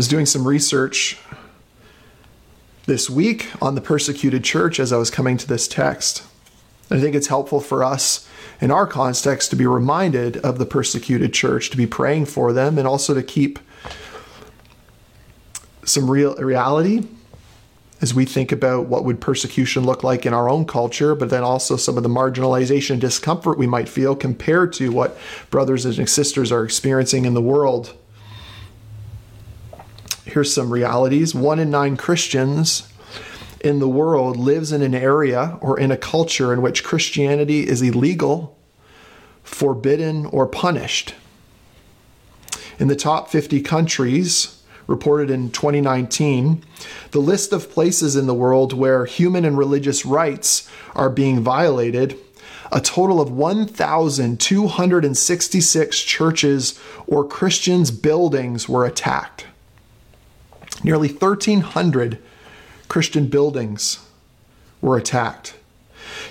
was 0.00 0.08
doing 0.08 0.24
some 0.24 0.48
research 0.48 1.18
this 2.86 3.10
week 3.10 3.50
on 3.60 3.74
the 3.74 3.82
persecuted 3.82 4.42
church 4.42 4.80
as 4.80 4.94
I 4.94 4.96
was 4.96 5.10
coming 5.10 5.36
to 5.36 5.46
this 5.46 5.68
text. 5.68 6.22
I 6.90 6.98
think 6.98 7.14
it's 7.14 7.26
helpful 7.26 7.60
for 7.60 7.84
us 7.84 8.26
in 8.62 8.70
our 8.70 8.86
context 8.86 9.50
to 9.50 9.56
be 9.56 9.66
reminded 9.66 10.38
of 10.38 10.56
the 10.56 10.64
persecuted 10.64 11.34
church, 11.34 11.68
to 11.68 11.76
be 11.76 11.86
praying 11.86 12.24
for 12.24 12.54
them, 12.54 12.78
and 12.78 12.88
also 12.88 13.12
to 13.12 13.22
keep 13.22 13.58
some 15.84 16.10
real 16.10 16.34
reality 16.36 17.06
as 18.00 18.14
we 18.14 18.24
think 18.24 18.52
about 18.52 18.86
what 18.86 19.04
would 19.04 19.20
persecution 19.20 19.84
look 19.84 20.02
like 20.02 20.24
in 20.24 20.32
our 20.32 20.48
own 20.48 20.64
culture, 20.64 21.14
but 21.14 21.28
then 21.28 21.42
also 21.42 21.76
some 21.76 21.98
of 21.98 22.02
the 22.02 22.08
marginalization 22.08 22.92
and 22.92 23.02
discomfort 23.02 23.58
we 23.58 23.66
might 23.66 23.86
feel 23.86 24.16
compared 24.16 24.72
to 24.72 24.90
what 24.92 25.18
brothers 25.50 25.84
and 25.84 26.08
sisters 26.08 26.50
are 26.50 26.64
experiencing 26.64 27.26
in 27.26 27.34
the 27.34 27.42
world. 27.42 27.94
Here's 30.24 30.52
some 30.52 30.70
realities. 30.70 31.34
One 31.34 31.58
in 31.58 31.70
nine 31.70 31.96
Christians 31.96 32.88
in 33.60 33.78
the 33.78 33.88
world 33.88 34.36
lives 34.36 34.72
in 34.72 34.82
an 34.82 34.94
area 34.94 35.58
or 35.60 35.78
in 35.78 35.90
a 35.90 35.96
culture 35.96 36.52
in 36.52 36.62
which 36.62 36.84
Christianity 36.84 37.66
is 37.66 37.82
illegal, 37.82 38.56
forbidden, 39.42 40.26
or 40.26 40.46
punished. 40.46 41.14
In 42.78 42.88
the 42.88 42.96
top 42.96 43.30
50 43.30 43.60
countries, 43.62 44.62
reported 44.86 45.30
in 45.30 45.50
2019, 45.50 46.64
the 47.12 47.20
list 47.20 47.52
of 47.52 47.70
places 47.70 48.16
in 48.16 48.26
the 48.26 48.34
world 48.34 48.72
where 48.72 49.04
human 49.04 49.44
and 49.44 49.56
religious 49.56 50.04
rights 50.04 50.68
are 50.94 51.10
being 51.10 51.40
violated, 51.40 52.18
a 52.72 52.80
total 52.80 53.20
of 53.20 53.30
1,266 53.30 56.02
churches 56.02 56.80
or 57.06 57.26
Christians' 57.26 57.90
buildings 57.90 58.68
were 58.68 58.84
attacked. 58.84 59.46
Nearly 60.82 61.08
1,300 61.08 62.18
Christian 62.88 63.28
buildings 63.28 64.00
were 64.80 64.96
attacked. 64.96 65.54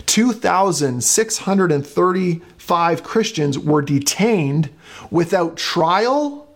2,635 0.05 3.03
Christians 3.03 3.59
were 3.59 3.81
detained 3.81 4.69
without 5.11 5.55
trial, 5.55 6.47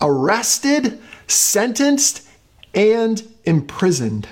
arrested, 0.00 0.98
sentenced 1.26 2.26
and 2.74 3.22
imprisoned. 3.44 4.26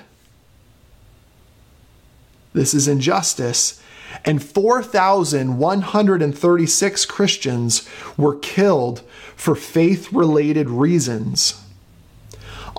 This 2.53 2.75
is 2.75 2.89
injustice. 2.89 3.81
And 4.25 4.43
4,136 4.43 7.07
Christians 7.07 7.89
were 8.17 8.35
killed 8.37 9.03
for 9.37 9.55
faith 9.55 10.13
related 10.13 10.69
reasons. 10.69 11.60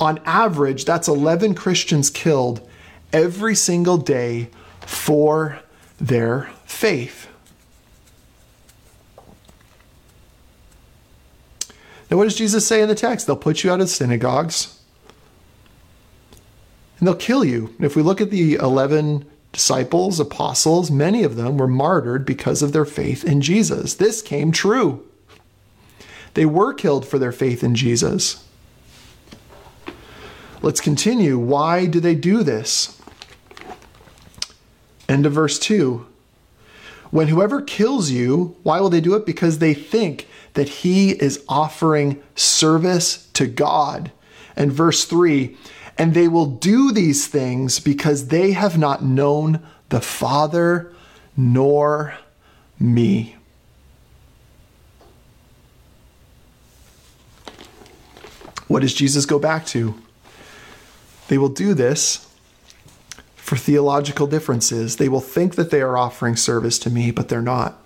On 0.02 0.20
average, 0.26 0.84
that's 0.84 1.08
11 1.08 1.54
Christians 1.54 2.10
killed 2.10 2.68
every 3.14 3.54
single 3.54 3.98
day 3.98 4.50
for 4.82 5.60
their 6.00 6.50
faith. 6.66 7.28
Now, 12.10 12.18
what 12.18 12.24
does 12.24 12.36
Jesus 12.36 12.66
say 12.66 12.82
in 12.82 12.90
the 12.90 12.96
text? 12.96 13.28
They'll 13.28 13.36
put 13.36 13.64
you 13.64 13.72
out 13.72 13.80
of 13.80 13.90
synagogues 13.90 14.82
and 16.98 17.08
they'll 17.08 17.16
kill 17.16 17.46
you. 17.46 17.68
And 17.78 17.86
if 17.86 17.96
we 17.96 18.02
look 18.02 18.20
at 18.20 18.32
the 18.32 18.56
11 18.56 19.26
disciples, 19.52 20.20
apostles, 20.20 20.90
many 20.90 21.24
of 21.24 21.36
them 21.36 21.58
were 21.58 21.68
martyred 21.68 22.26
because 22.26 22.64
of 22.64 22.74
their 22.74 22.86
faith 22.86 23.24
in 23.24 23.40
Jesus. 23.40 23.94
This 23.94 24.24
came 24.24 24.52
true. 24.52 25.08
They 26.34 26.46
were 26.46 26.74
killed 26.74 27.06
for 27.06 27.20
their 27.20 27.32
faith 27.32 27.64
in 27.64 27.76
Jesus. 27.76 28.44
Let's 30.62 30.82
continue. 30.82 31.38
Why 31.38 31.86
do 31.86 32.00
they 32.00 32.16
do 32.16 32.44
this? 32.44 33.02
End 35.10 35.26
of 35.26 35.34
verse 35.34 35.60
2. 35.60 36.06
When 37.10 37.28
whoever 37.28 37.62
kills 37.62 38.10
you, 38.10 38.56
why 38.64 38.80
will 38.80 38.90
they 38.90 39.02
do 39.02 39.16
it? 39.16 39.26
Because 39.26 39.60
they 39.60 39.74
think 39.74 40.28
that 40.54 40.70
he 40.70 41.12
is 41.12 41.44
offering 41.50 42.22
service 42.36 43.30
to 43.34 43.48
God. 43.48 44.12
And 44.56 44.72
verse 44.72 45.06
3 45.06 45.58
and 46.02 46.16
they 46.16 46.28
will 46.28 46.48
do 46.48 46.92
these 46.92 47.28
things 47.28 47.80
because 47.80 48.30
they 48.30 48.54
have 48.54 48.76
not 48.76 49.04
known 49.04 49.62
the 49.90 50.02
Father 50.02 50.92
nor 51.38 52.16
me. 52.80 53.36
What 58.68 58.80
does 58.80 58.96
Jesus 58.96 59.28
go 59.28 59.38
back 59.38 59.66
to? 59.68 59.94
They 61.32 61.38
will 61.38 61.48
do 61.48 61.74
this 61.74 62.28
for 63.38 63.56
theological 63.56 64.28
differences. 64.28 64.98
They 64.98 65.08
will 65.08 65.22
think 65.22 65.56
that 65.56 65.72
they 65.72 65.80
are 65.80 65.96
offering 65.96 66.36
service 66.36 66.78
to 66.80 66.90
me, 66.90 67.10
but 67.10 67.30
they're 67.30 67.42
not. 67.42 67.82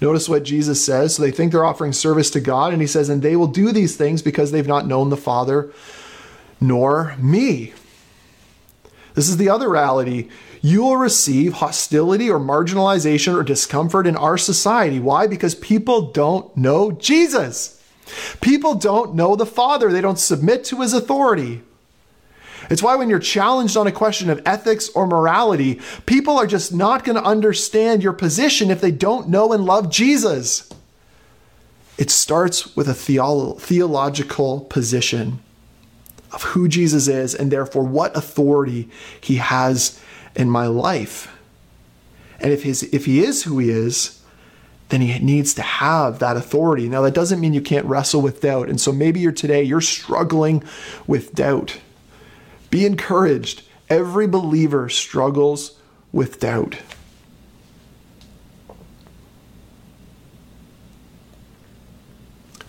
Notice 0.00 0.28
what 0.28 0.42
Jesus 0.42 0.84
says. 0.84 1.14
So 1.14 1.22
they 1.22 1.30
think 1.30 1.52
they're 1.52 1.64
offering 1.64 1.92
service 1.92 2.28
to 2.30 2.40
God, 2.40 2.72
and 2.72 2.82
he 2.82 2.88
says, 2.88 3.08
and 3.08 3.22
they 3.22 3.36
will 3.36 3.46
do 3.46 3.70
these 3.70 3.94
things 3.94 4.20
because 4.20 4.50
they've 4.50 4.66
not 4.66 4.88
known 4.88 5.10
the 5.10 5.16
Father 5.16 5.70
nor 6.60 7.14
me. 7.18 7.72
This 9.14 9.28
is 9.28 9.36
the 9.36 9.48
other 9.48 9.70
reality. 9.70 10.28
You 10.60 10.82
will 10.82 10.96
receive 10.96 11.52
hostility 11.52 12.28
or 12.28 12.40
marginalization 12.40 13.32
or 13.32 13.44
discomfort 13.44 14.08
in 14.08 14.16
our 14.16 14.36
society. 14.36 14.98
Why? 14.98 15.28
Because 15.28 15.54
people 15.54 16.10
don't 16.10 16.56
know 16.56 16.90
Jesus. 16.90 17.75
People 18.40 18.74
don't 18.74 19.14
know 19.14 19.36
the 19.36 19.46
Father. 19.46 19.90
They 19.90 20.00
don't 20.00 20.18
submit 20.18 20.64
to 20.64 20.80
his 20.80 20.92
authority. 20.92 21.62
It's 22.70 22.82
why 22.82 22.96
when 22.96 23.10
you're 23.10 23.18
challenged 23.18 23.76
on 23.76 23.86
a 23.86 23.92
question 23.92 24.30
of 24.30 24.42
ethics 24.44 24.88
or 24.90 25.06
morality, 25.06 25.80
people 26.04 26.38
are 26.38 26.46
just 26.46 26.74
not 26.74 27.04
going 27.04 27.16
to 27.16 27.22
understand 27.22 28.02
your 28.02 28.12
position 28.12 28.70
if 28.70 28.80
they 28.80 28.90
don't 28.90 29.28
know 29.28 29.52
and 29.52 29.64
love 29.64 29.90
Jesus. 29.90 30.68
It 31.98 32.10
starts 32.10 32.76
with 32.76 32.88
a 32.88 32.92
theolo- 32.92 33.60
theological 33.60 34.60
position 34.60 35.40
of 36.32 36.42
who 36.42 36.68
Jesus 36.68 37.08
is 37.08 37.34
and 37.34 37.50
therefore 37.50 37.84
what 37.84 38.16
authority 38.16 38.90
he 39.20 39.36
has 39.36 40.00
in 40.34 40.50
my 40.50 40.66
life. 40.66 41.32
And 42.40 42.52
if, 42.52 42.64
his, 42.64 42.82
if 42.82 43.06
he 43.06 43.24
is 43.24 43.44
who 43.44 43.58
he 43.58 43.70
is, 43.70 44.15
then 44.88 45.00
he 45.00 45.18
needs 45.18 45.52
to 45.54 45.62
have 45.62 46.20
that 46.20 46.36
authority. 46.36 46.88
Now, 46.88 47.02
that 47.02 47.14
doesn't 47.14 47.40
mean 47.40 47.52
you 47.52 47.60
can't 47.60 47.86
wrestle 47.86 48.22
with 48.22 48.40
doubt. 48.40 48.68
And 48.68 48.80
so 48.80 48.92
maybe 48.92 49.18
you're 49.18 49.32
today, 49.32 49.62
you're 49.62 49.80
struggling 49.80 50.62
with 51.06 51.34
doubt. 51.34 51.78
Be 52.70 52.86
encouraged. 52.86 53.62
Every 53.88 54.26
believer 54.26 54.88
struggles 54.88 55.78
with 56.12 56.40
doubt. 56.40 56.78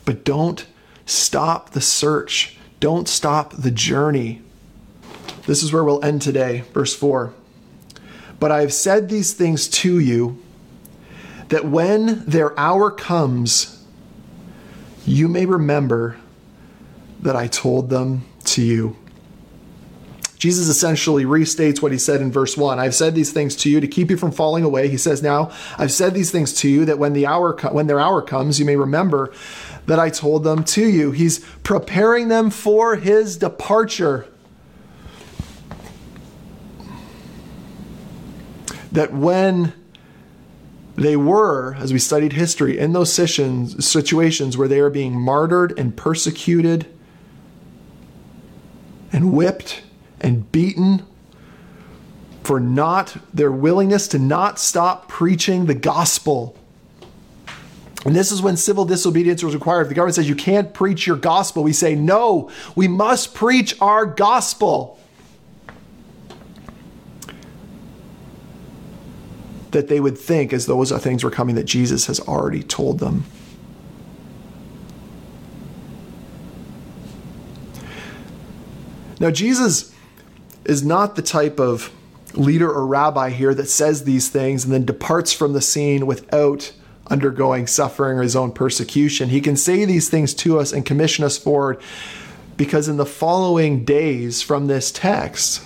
But 0.05 0.23
don't 0.23 0.65
stop 1.05 1.71
the 1.71 1.81
search. 1.81 2.57
Don't 2.79 3.07
stop 3.07 3.53
the 3.53 3.71
journey. 3.71 4.41
This 5.45 5.61
is 5.61 5.71
where 5.71 5.83
we'll 5.83 6.03
end 6.03 6.21
today. 6.21 6.63
Verse 6.73 6.95
4. 6.95 7.33
But 8.39 8.51
I 8.51 8.61
have 8.61 8.73
said 8.73 9.09
these 9.09 9.33
things 9.33 9.67
to 9.69 9.99
you 9.99 10.41
that 11.49 11.65
when 11.65 12.25
their 12.25 12.57
hour 12.59 12.91
comes, 12.91 13.85
you 15.05 15.27
may 15.27 15.45
remember 15.45 16.17
that 17.21 17.35
I 17.35 17.47
told 17.47 17.89
them 17.89 18.25
to 18.45 18.61
you. 18.61 18.95
Jesus 20.37 20.67
essentially 20.67 21.25
restates 21.25 21.81
what 21.81 21.91
he 21.91 21.97
said 21.97 22.21
in 22.21 22.31
verse 22.31 22.55
1. 22.55 22.77
I've 22.77 22.93
said 22.93 23.15
these 23.15 23.31
things 23.31 23.55
to 23.57 23.69
you 23.69 23.81
to 23.81 23.87
keep 23.87 24.11
you 24.11 24.17
from 24.17 24.31
falling 24.31 24.63
away. 24.63 24.87
He 24.87 24.97
says 24.97 25.23
now, 25.23 25.51
I've 25.79 25.91
said 25.91 26.13
these 26.13 26.29
things 26.29 26.53
to 26.61 26.69
you 26.69 26.85
that 26.85 26.99
when 26.99 27.13
the 27.13 27.25
hour 27.25 27.53
when 27.71 27.87
their 27.87 27.99
hour 27.99 28.21
comes, 28.21 28.59
you 28.59 28.65
may 28.65 28.75
remember 28.75 29.33
that 29.87 29.99
I 29.99 30.09
told 30.09 30.43
them 30.43 30.63
to 30.65 30.85
you. 30.85 31.11
He's 31.11 31.39
preparing 31.63 32.27
them 32.27 32.51
for 32.51 32.97
his 32.97 33.37
departure. 33.37 34.27
That 38.91 39.13
when 39.13 39.73
they 40.97 41.15
were, 41.15 41.75
as 41.75 41.93
we 41.93 41.99
studied 41.99 42.33
history, 42.33 42.77
in 42.79 42.91
those 42.91 43.13
situations 43.13 44.57
where 44.57 44.67
they 44.67 44.79
are 44.79 44.89
being 44.89 45.13
martyred 45.19 45.77
and 45.77 45.95
persecuted 45.95 46.87
and 49.11 49.31
whipped 49.31 49.83
and 50.19 50.51
beaten 50.51 51.05
for 52.43 52.59
not 52.59 53.15
their 53.33 53.51
willingness 53.51 54.07
to 54.07 54.17
not 54.17 54.57
stop 54.57 55.07
preaching 55.07 55.67
the 55.67 55.75
gospel. 55.75 56.57
And 58.05 58.15
this 58.15 58.31
is 58.31 58.41
when 58.41 58.57
civil 58.57 58.85
disobedience 58.85 59.43
was 59.43 59.53
required. 59.53 59.81
If 59.81 59.89
the 59.89 59.95
government 59.95 60.15
says 60.15 60.27
you 60.27 60.35
can't 60.35 60.73
preach 60.73 61.05
your 61.05 61.17
gospel, 61.17 61.63
we 61.63 61.73
say, 61.73 61.93
no, 61.93 62.49
we 62.75 62.87
must 62.87 63.35
preach 63.35 63.79
our 63.81 64.05
gospel. 64.05 64.97
That 69.77 69.89
they 69.89 69.99
would 69.99 70.17
think 70.17 70.53
as 70.53 70.65
those 70.65 70.91
things 71.03 71.23
were 71.23 71.29
coming 71.29 71.53
that 71.53 71.65
Jesus 71.65 72.07
has 72.07 72.19
already 72.19 72.63
told 72.63 72.97
them. 72.97 73.25
Now, 79.19 79.29
Jesus 79.29 79.93
is 80.65 80.83
not 80.83 81.15
the 81.15 81.21
type 81.21 81.59
of 81.59 81.93
leader 82.33 82.71
or 82.71 82.87
rabbi 82.87 83.29
here 83.29 83.53
that 83.53 83.69
says 83.69 84.03
these 84.03 84.29
things 84.29 84.63
and 84.63 84.73
then 84.73 84.83
departs 84.83 85.31
from 85.31 85.53
the 85.53 85.61
scene 85.61 86.07
without 86.07 86.73
undergoing 87.11 87.67
suffering 87.67 88.17
or 88.17 88.23
his 88.23 88.35
own 88.35 88.51
persecution. 88.51 89.29
He 89.29 89.41
can 89.41 89.55
say 89.55 89.85
these 89.85 90.09
things 90.09 90.33
to 90.33 90.57
us 90.57 90.73
and 90.73 90.83
commission 90.83 91.23
us 91.23 91.37
forward 91.37 91.79
because 92.57 92.87
in 92.87 92.97
the 92.97 93.05
following 93.05 93.85
days 93.85 94.41
from 94.41 94.65
this 94.65 94.91
text, 94.91 95.63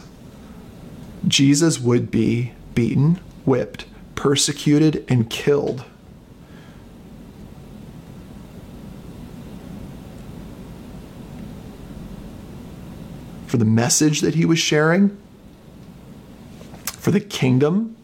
Jesus 1.25 1.79
would 1.79 2.11
be 2.11 2.51
beaten, 2.75 3.21
whipped, 3.45 3.85
persecuted, 4.21 5.03
and 5.07 5.31
killed. 5.31 5.83
For 13.47 13.57
the 13.57 13.65
message 13.65 14.21
that 14.21 14.35
he 14.35 14.45
was 14.45 14.59
sharing, 14.59 15.17
for 16.85 17.09
the 17.09 17.19
kingdom 17.19 17.97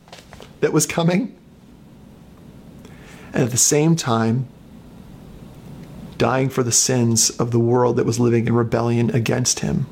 that 0.62 0.74
was 0.74 0.88
coming, 0.88 1.38
and 3.32 3.44
at 3.44 3.52
the 3.52 3.58
same 3.58 3.96
time, 3.96 4.48
dying 6.18 6.50
for 6.50 6.64
the 6.64 6.72
sins 6.72 7.30
of 7.30 7.52
the 7.52 7.60
world 7.60 7.96
that 7.98 8.08
was 8.08 8.20
living 8.20 8.48
in 8.48 8.56
rebellion 8.56 9.12
against 9.12 9.60
him. 9.60 9.86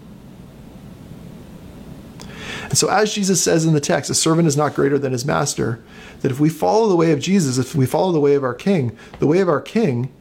And 2.75 2.77
so, 2.77 2.89
as 2.89 3.13
Jesus 3.13 3.41
says 3.41 3.63
in 3.63 3.73
the 3.73 3.79
text, 3.79 4.09
a 4.09 4.13
servant 4.13 4.49
is 4.49 4.57
not 4.57 4.75
greater 4.75 4.99
than 4.99 5.13
his 5.13 5.23
master, 5.23 5.81
that 6.19 6.29
if 6.29 6.41
we 6.41 6.49
follow 6.49 6.89
the 6.89 6.95
way 6.97 7.13
of 7.13 7.21
Jesus, 7.21 7.57
if 7.57 7.73
we 7.73 7.85
follow 7.85 8.11
the 8.11 8.19
way 8.19 8.35
of 8.35 8.43
our 8.43 8.53
king, 8.53 8.97
the 9.19 9.27
way 9.27 9.39
of 9.39 9.47
our 9.47 9.61
king 9.61 10.11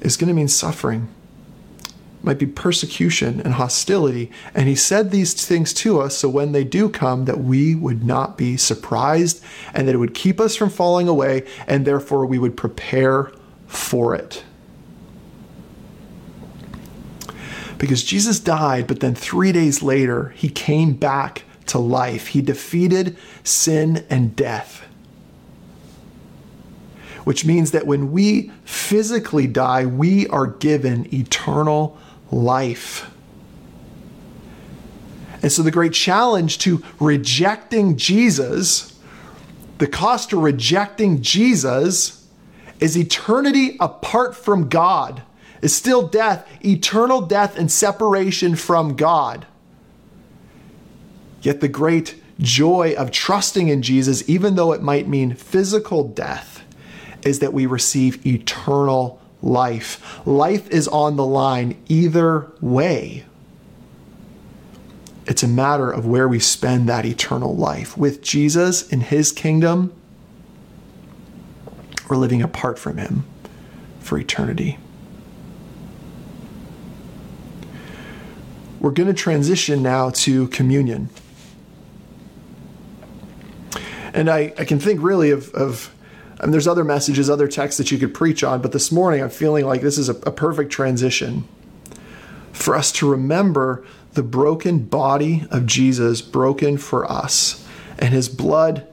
is 0.00 0.16
going 0.16 0.28
to 0.28 0.34
mean 0.34 0.46
suffering. 0.46 1.08
It 1.82 1.90
might 2.22 2.38
be 2.38 2.46
persecution 2.46 3.40
and 3.40 3.54
hostility. 3.54 4.30
And 4.54 4.68
he 4.68 4.76
said 4.76 5.10
these 5.10 5.34
things 5.34 5.74
to 5.74 6.00
us 6.00 6.16
so 6.16 6.28
when 6.28 6.52
they 6.52 6.62
do 6.62 6.88
come, 6.88 7.24
that 7.24 7.40
we 7.40 7.74
would 7.74 8.04
not 8.04 8.38
be 8.38 8.56
surprised 8.56 9.42
and 9.74 9.88
that 9.88 9.94
it 9.96 9.98
would 9.98 10.14
keep 10.14 10.38
us 10.38 10.54
from 10.54 10.70
falling 10.70 11.08
away, 11.08 11.44
and 11.66 11.84
therefore 11.84 12.24
we 12.24 12.38
would 12.38 12.56
prepare 12.56 13.32
for 13.66 14.14
it. 14.14 14.44
Because 17.78 18.04
Jesus 18.04 18.38
died, 18.38 18.86
but 18.86 19.00
then 19.00 19.16
three 19.16 19.50
days 19.50 19.82
later, 19.82 20.28
he 20.36 20.50
came 20.50 20.92
back 20.92 21.46
to 21.70 21.78
life. 21.78 22.28
He 22.28 22.42
defeated 22.42 23.16
sin 23.44 24.04
and 24.10 24.34
death. 24.36 24.86
Which 27.24 27.44
means 27.44 27.70
that 27.72 27.86
when 27.86 28.12
we 28.12 28.50
physically 28.64 29.46
die, 29.46 29.86
we 29.86 30.26
are 30.28 30.46
given 30.46 31.12
eternal 31.14 31.98
life. 32.30 33.10
And 35.42 35.50
so, 35.50 35.62
the 35.62 35.70
great 35.70 35.92
challenge 35.92 36.58
to 36.58 36.82
rejecting 36.98 37.96
Jesus, 37.96 38.98
the 39.78 39.86
cost 39.86 40.30
to 40.30 40.40
rejecting 40.40 41.22
Jesus, 41.22 42.26
is 42.78 42.96
eternity 42.96 43.76
apart 43.80 44.34
from 44.34 44.68
God, 44.68 45.22
is 45.62 45.74
still 45.74 46.06
death, 46.06 46.46
eternal 46.64 47.22
death 47.22 47.56
and 47.56 47.70
separation 47.70 48.56
from 48.56 48.96
God. 48.96 49.46
Yet 51.42 51.60
the 51.60 51.68
great 51.68 52.20
joy 52.38 52.94
of 52.96 53.10
trusting 53.10 53.68
in 53.68 53.82
Jesus, 53.82 54.28
even 54.28 54.54
though 54.54 54.72
it 54.72 54.82
might 54.82 55.08
mean 55.08 55.34
physical 55.34 56.04
death, 56.04 56.64
is 57.22 57.38
that 57.40 57.52
we 57.52 57.66
receive 57.66 58.24
eternal 58.26 59.20
life. 59.42 60.20
Life 60.26 60.68
is 60.70 60.88
on 60.88 61.16
the 61.16 61.26
line 61.26 61.82
either 61.88 62.50
way. 62.60 63.24
It's 65.26 65.42
a 65.42 65.48
matter 65.48 65.90
of 65.90 66.06
where 66.06 66.28
we 66.28 66.40
spend 66.40 66.88
that 66.88 67.04
eternal 67.04 67.54
life. 67.54 67.96
With 67.96 68.22
Jesus 68.22 68.88
in 68.88 69.00
his 69.00 69.32
kingdom, 69.32 69.92
we're 72.08 72.16
living 72.16 72.42
apart 72.42 72.78
from 72.78 72.96
him 72.96 73.24
for 74.00 74.18
eternity. 74.18 74.78
We're 78.80 78.90
going 78.90 79.08
to 79.08 79.14
transition 79.14 79.82
now 79.82 80.10
to 80.10 80.48
communion. 80.48 81.10
And 84.12 84.30
I, 84.30 84.52
I 84.58 84.64
can 84.64 84.80
think 84.80 85.02
really 85.02 85.30
of, 85.30 85.52
of 85.54 85.94
there's 86.44 86.66
other 86.66 86.84
messages, 86.84 87.28
other 87.28 87.48
texts 87.48 87.78
that 87.78 87.90
you 87.90 87.98
could 87.98 88.14
preach 88.14 88.42
on, 88.42 88.62
but 88.62 88.72
this 88.72 88.90
morning 88.90 89.22
I'm 89.22 89.30
feeling 89.30 89.66
like 89.66 89.82
this 89.82 89.98
is 89.98 90.08
a, 90.08 90.14
a 90.14 90.32
perfect 90.32 90.72
transition 90.72 91.46
for 92.52 92.74
us 92.74 92.90
to 92.92 93.10
remember 93.10 93.84
the 94.14 94.22
broken 94.22 94.80
body 94.80 95.46
of 95.50 95.66
Jesus 95.66 96.20
broken 96.20 96.78
for 96.78 97.10
us 97.10 97.66
and 97.98 98.12
his 98.12 98.28
blood 98.28 98.86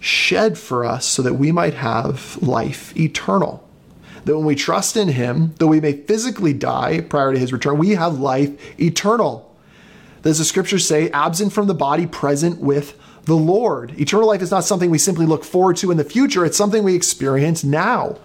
shed 0.00 0.58
for 0.58 0.84
us 0.84 1.06
so 1.06 1.22
that 1.22 1.34
we 1.34 1.52
might 1.52 1.74
have 1.74 2.42
life 2.42 2.96
eternal. 2.96 3.66
That 4.24 4.36
when 4.36 4.46
we 4.46 4.54
trust 4.54 4.96
in 4.96 5.08
him, 5.08 5.54
though 5.58 5.66
we 5.66 5.80
may 5.80 5.92
physically 5.92 6.52
die 6.52 7.00
prior 7.00 7.32
to 7.32 7.38
his 7.38 7.52
return, 7.52 7.78
we 7.78 7.90
have 7.90 8.18
life 8.18 8.80
eternal. 8.80 9.54
Does 10.22 10.38
the 10.38 10.44
scriptures 10.44 10.86
say, 10.86 11.10
absent 11.10 11.52
from 11.52 11.66
the 11.66 11.74
body, 11.74 12.06
present 12.06 12.58
with 12.58 12.98
the 13.24 13.36
Lord. 13.36 13.98
Eternal 13.98 14.26
life 14.26 14.42
is 14.42 14.50
not 14.50 14.64
something 14.64 14.90
we 14.90 14.98
simply 14.98 15.26
look 15.26 15.44
forward 15.44 15.76
to 15.78 15.90
in 15.90 15.96
the 15.96 16.04
future, 16.04 16.44
it's 16.44 16.56
something 16.56 16.84
we 16.84 16.94
experience 16.94 17.64
now. 17.64 18.18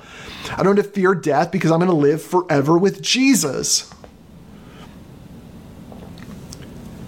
I 0.57 0.63
don't 0.63 0.77
have 0.77 0.85
to 0.85 0.91
fear 0.91 1.13
death 1.13 1.51
because 1.51 1.71
I'm 1.71 1.79
going 1.79 1.89
to 1.89 1.95
live 1.95 2.21
forever 2.21 2.77
with 2.77 3.01
Jesus. 3.01 3.93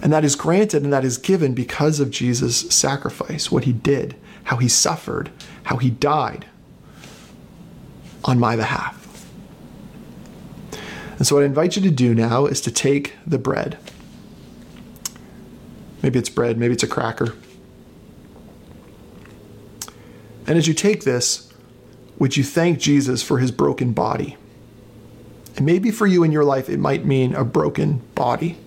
And 0.02 0.12
that 0.12 0.24
is 0.24 0.34
granted 0.34 0.82
and 0.82 0.92
that 0.92 1.04
is 1.04 1.16
given 1.16 1.54
because 1.54 2.00
of 2.00 2.10
Jesus' 2.10 2.68
sacrifice, 2.74 3.50
what 3.50 3.64
he 3.64 3.72
did, 3.72 4.16
how 4.44 4.56
he 4.56 4.68
suffered, 4.68 5.30
how 5.64 5.76
he 5.76 5.90
died 5.90 6.46
on 8.24 8.38
my 8.38 8.56
behalf. 8.56 8.98
And 11.18 11.26
so, 11.26 11.36
what 11.36 11.42
I 11.42 11.46
invite 11.46 11.76
you 11.76 11.82
to 11.82 11.90
do 11.90 12.14
now 12.14 12.46
is 12.46 12.60
to 12.62 12.72
take 12.72 13.14
the 13.24 13.38
bread. 13.38 13.78
Maybe 16.02 16.18
it's 16.18 16.28
bread, 16.28 16.58
maybe 16.58 16.74
it's 16.74 16.82
a 16.82 16.88
cracker. 16.88 17.34
And 20.46 20.58
as 20.58 20.66
you 20.66 20.74
take 20.74 21.04
this, 21.04 21.52
would 22.18 22.36
you 22.36 22.44
thank 22.44 22.78
Jesus 22.78 23.22
for 23.22 23.38
his 23.38 23.50
broken 23.50 23.92
body? 23.92 24.36
And 25.56 25.66
maybe 25.66 25.90
for 25.90 26.06
you 26.06 26.24
in 26.24 26.32
your 26.32 26.44
life, 26.44 26.68
it 26.68 26.78
might 26.78 27.04
mean 27.04 27.34
a 27.34 27.44
broken 27.44 28.02
body. 28.14 28.58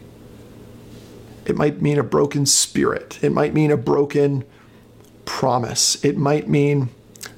It 1.45 1.55
might 1.55 1.81
mean 1.81 1.97
a 1.97 2.03
broken 2.03 2.45
spirit. 2.45 3.19
It 3.21 3.31
might 3.31 3.53
mean 3.53 3.71
a 3.71 3.77
broken 3.77 4.43
promise. 5.25 6.03
It 6.03 6.17
might 6.17 6.47
mean 6.47 6.89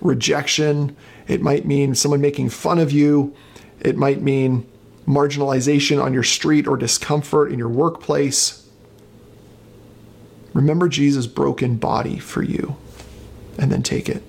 rejection. 0.01 0.95
It 1.27 1.41
might 1.41 1.65
mean 1.65 1.95
someone 1.95 2.21
making 2.21 2.49
fun 2.49 2.79
of 2.79 2.91
you. 2.91 3.35
It 3.79 3.97
might 3.97 4.21
mean 4.21 4.69
marginalization 5.07 6.03
on 6.03 6.13
your 6.13 6.23
street 6.23 6.67
or 6.67 6.77
discomfort 6.77 7.51
in 7.51 7.59
your 7.59 7.69
workplace. 7.69 8.67
Remember 10.53 10.89
Jesus' 10.89 11.27
broken 11.27 11.77
body 11.77 12.19
for 12.19 12.41
you 12.41 12.75
and 13.57 13.71
then 13.71 13.83
take 13.83 14.09
it. 14.09 14.23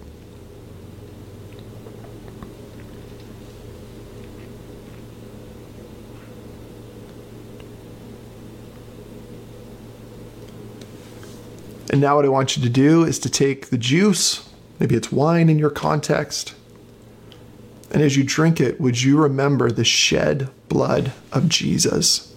And 11.91 12.03
now, 12.03 12.17
what 12.17 12.25
I 12.25 12.29
want 12.29 12.57
you 12.57 12.63
to 12.63 12.69
do 12.69 13.05
is 13.05 13.19
to 13.21 13.31
take 13.31 13.71
the 13.71 13.79
juice, 13.79 14.49
maybe 14.79 14.95
it's 14.95 15.11
wine 15.11 15.49
in 15.49 15.59
your 15.59 15.71
context, 15.71 16.55
and 17.91 18.03
as 18.03 18.17
you 18.17 18.25
drink 18.25 18.61
it, 18.61 18.81
would 18.81 19.03
you 19.03 19.19
remember 19.19 19.71
the 19.71 19.85
shed 19.85 20.51
blood 20.69 21.13
of 21.33 21.49
Jesus? 21.49 22.37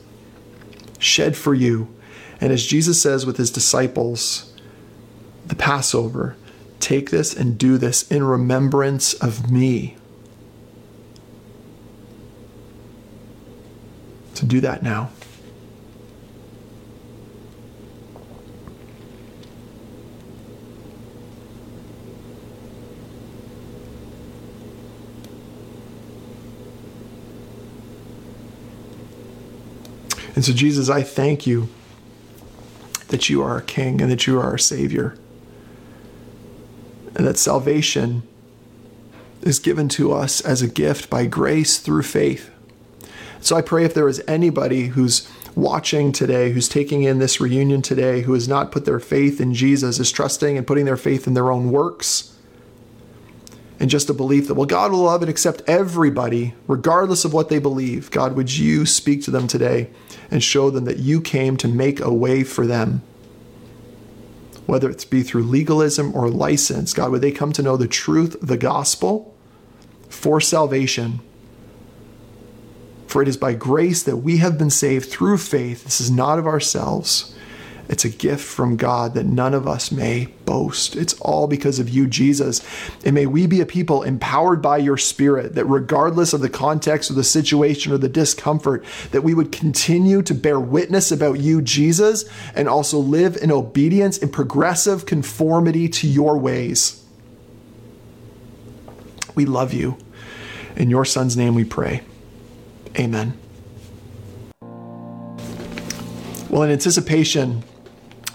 Shed 0.97 1.35
for 1.35 1.53
you. 1.53 1.93
And 2.39 2.53
as 2.53 2.65
Jesus 2.65 3.01
says 3.01 3.25
with 3.25 3.37
his 3.37 3.51
disciples, 3.51 4.53
the 5.45 5.55
Passover, 5.55 6.35
take 6.81 7.09
this 7.09 7.35
and 7.35 7.57
do 7.57 7.77
this 7.77 8.09
in 8.11 8.23
remembrance 8.23 9.13
of 9.13 9.51
me. 9.51 9.95
To 14.35 14.45
do 14.45 14.59
that 14.61 14.81
now. 14.81 15.11
And 30.33 30.45
so, 30.45 30.53
Jesus, 30.53 30.89
I 30.89 31.03
thank 31.03 31.45
you 31.45 31.69
that 33.09 33.29
you 33.29 33.43
are 33.43 33.57
a 33.57 33.61
King 33.61 34.01
and 34.01 34.09
that 34.09 34.25
you 34.25 34.39
are 34.39 34.55
a 34.55 34.59
Savior. 34.59 35.15
And 37.21 37.27
that 37.27 37.37
salvation 37.37 38.23
is 39.43 39.59
given 39.59 39.87
to 39.89 40.11
us 40.11 40.41
as 40.41 40.63
a 40.63 40.67
gift 40.67 41.07
by 41.07 41.27
grace 41.27 41.77
through 41.77 42.01
faith. 42.01 42.49
So 43.41 43.55
I 43.55 43.61
pray 43.61 43.85
if 43.85 43.93
there 43.93 44.07
is 44.07 44.23
anybody 44.27 44.87
who's 44.87 45.29
watching 45.53 46.13
today, 46.13 46.51
who's 46.51 46.67
taking 46.67 47.03
in 47.03 47.19
this 47.19 47.39
reunion 47.39 47.83
today, 47.83 48.21
who 48.21 48.33
has 48.33 48.47
not 48.47 48.71
put 48.71 48.85
their 48.85 48.99
faith 48.99 49.39
in 49.39 49.53
Jesus, 49.53 49.99
is 49.99 50.11
trusting 50.11 50.57
and 50.57 50.65
putting 50.65 50.85
their 50.85 50.97
faith 50.97 51.27
in 51.27 51.35
their 51.35 51.51
own 51.51 51.69
works, 51.69 52.35
and 53.79 53.87
just 53.87 54.09
a 54.09 54.15
belief 54.15 54.47
that, 54.47 54.55
well, 54.55 54.65
God 54.65 54.91
will 54.91 55.03
love 55.03 55.21
and 55.21 55.29
accept 55.29 55.61
everybody, 55.67 56.55
regardless 56.65 57.23
of 57.23 57.33
what 57.33 57.49
they 57.49 57.59
believe. 57.59 58.09
God, 58.09 58.35
would 58.35 58.57
you 58.57 58.87
speak 58.87 59.21
to 59.25 59.31
them 59.31 59.47
today 59.47 59.91
and 60.31 60.43
show 60.43 60.71
them 60.71 60.85
that 60.85 60.97
you 60.97 61.21
came 61.21 61.55
to 61.57 61.67
make 61.67 61.99
a 61.99 62.11
way 62.11 62.43
for 62.43 62.65
them? 62.65 63.03
Whether 64.65 64.89
it's 64.89 65.05
be 65.05 65.23
through 65.23 65.43
legalism 65.43 66.15
or 66.15 66.29
license, 66.29 66.93
God, 66.93 67.11
would 67.11 67.21
they 67.21 67.31
come 67.31 67.51
to 67.53 67.63
know 67.63 67.77
the 67.77 67.87
truth, 67.87 68.37
the 68.41 68.57
gospel, 68.57 69.35
for 70.09 70.39
salvation? 70.39 71.19
For 73.07 73.21
it 73.21 73.27
is 73.27 73.37
by 73.37 73.53
grace 73.53 74.03
that 74.03 74.17
we 74.17 74.37
have 74.37 74.57
been 74.57 74.69
saved 74.69 75.09
through 75.09 75.39
faith. 75.39 75.83
This 75.83 75.99
is 75.99 76.09
not 76.09 76.39
of 76.39 76.47
ourselves. 76.47 77.35
It's 77.91 78.05
a 78.05 78.09
gift 78.09 78.45
from 78.45 78.77
God 78.77 79.15
that 79.15 79.25
none 79.25 79.53
of 79.53 79.67
us 79.67 79.91
may 79.91 80.27
boast. 80.45 80.95
It's 80.95 81.13
all 81.19 81.45
because 81.45 81.77
of 81.77 81.89
you, 81.89 82.07
Jesus. 82.07 82.65
And 83.03 83.13
may 83.13 83.25
we 83.25 83.47
be 83.47 83.59
a 83.59 83.65
people 83.65 84.03
empowered 84.03 84.61
by 84.61 84.77
your 84.77 84.95
Spirit 84.95 85.55
that, 85.55 85.65
regardless 85.65 86.31
of 86.31 86.39
the 86.39 86.49
context 86.49 87.11
or 87.11 87.15
the 87.15 87.23
situation 87.25 87.91
or 87.91 87.97
the 87.97 88.07
discomfort, 88.07 88.85
that 89.11 89.23
we 89.23 89.33
would 89.33 89.51
continue 89.51 90.21
to 90.21 90.33
bear 90.33 90.57
witness 90.57 91.11
about 91.11 91.41
you, 91.41 91.61
Jesus, 91.61 92.23
and 92.55 92.69
also 92.69 92.97
live 92.97 93.35
in 93.35 93.51
obedience 93.51 94.17
and 94.17 94.31
progressive 94.31 95.05
conformity 95.05 95.89
to 95.89 96.07
your 96.07 96.37
ways. 96.37 97.03
We 99.35 99.43
love 99.43 99.73
you. 99.73 99.97
In 100.77 100.89
your 100.89 101.03
Son's 101.03 101.35
name 101.35 101.55
we 101.55 101.65
pray. 101.65 102.03
Amen. 102.97 103.37
Well, 106.49 106.63
in 106.63 106.71
anticipation 106.71 107.65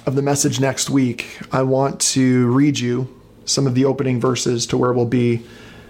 of 0.07 0.15
the 0.15 0.23
message 0.23 0.61
next 0.61 0.89
week, 0.89 1.41
I 1.51 1.63
want 1.63 2.01
to 2.13 2.47
read 2.53 2.79
you 2.79 3.13
some 3.45 3.67
of 3.67 3.75
the 3.75 3.85
opening 3.85 4.21
verses 4.21 4.65
to 4.67 4.79
where 4.79 4.93
we'll 4.93 5.05
be 5.05 5.43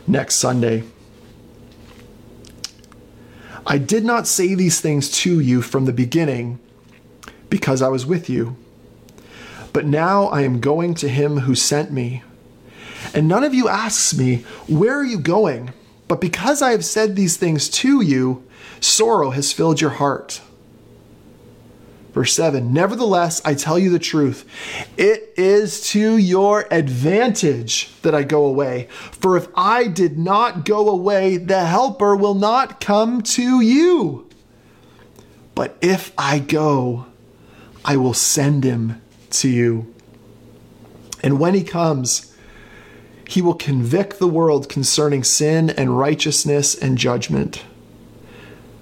next 0.07 0.37
Sunday. 0.37 0.85
I 3.67 3.77
did 3.77 4.05
not 4.05 4.27
say 4.27 4.55
these 4.55 4.81
things 4.81 5.11
to 5.23 5.39
you 5.39 5.61
from 5.61 5.85
the 5.85 5.93
beginning 5.93 6.59
because 7.51 7.83
I 7.83 7.89
was 7.89 8.07
with 8.07 8.31
you. 8.31 8.57
But 9.75 9.85
now 9.85 10.27
I 10.27 10.43
am 10.43 10.61
going 10.61 10.95
to 10.95 11.09
him 11.09 11.41
who 11.41 11.55
sent 11.55 11.93
me. 11.93 12.23
And 13.12 13.29
none 13.29 13.45
of 13.45 13.53
you 13.53 13.69
asks 13.69 14.17
me, 14.17 14.37
Where 14.67 14.99
are 14.99 15.05
you 15.05 15.19
going? 15.19 15.73
But 16.09 16.23
because 16.23 16.62
I 16.62 16.71
have 16.71 16.85
said 16.85 17.17
these 17.17 17.37
things 17.37 17.69
to 17.71 18.01
you, 18.01 18.45
sorrow 18.81 19.31
has 19.31 19.53
filled 19.53 19.81
your 19.81 19.91
heart. 19.91 20.41
Verse 22.17 22.33
7 22.33 22.73
Nevertheless, 22.73 23.43
I 23.45 23.53
tell 23.53 23.79
you 23.79 23.91
the 23.91 23.99
truth. 23.99 24.47
It 24.97 25.35
is 25.37 25.87
to 25.91 26.17
your 26.17 26.67
advantage 26.71 27.91
that 28.01 28.14
I 28.14 28.23
go 28.23 28.47
away. 28.47 28.89
For 29.12 29.37
if 29.37 29.49
I 29.55 29.87
did 29.87 30.19
not 30.19 30.64
go 30.64 30.89
away, 30.89 31.37
the 31.37 31.67
Helper 31.67 32.17
will 32.17 32.33
not 32.33 32.81
come 32.81 33.21
to 33.21 33.61
you. 33.61 34.27
But 35.55 35.77
if 35.83 36.11
I 36.17 36.39
go, 36.39 37.05
I 37.85 37.99
will 37.99 38.14
send 38.14 38.64
him 38.64 39.03
to 39.33 39.51
you. 39.51 39.95
And 41.23 41.39
when 41.39 41.53
he 41.53 41.62
comes, 41.62 42.35
he 43.29 43.43
will 43.43 43.53
convict 43.53 44.19
the 44.19 44.27
world 44.27 44.71
concerning 44.71 45.23
sin 45.23 45.69
and 45.69 45.99
righteousness 45.99 46.75
and 46.75 46.97
judgment 46.97 47.62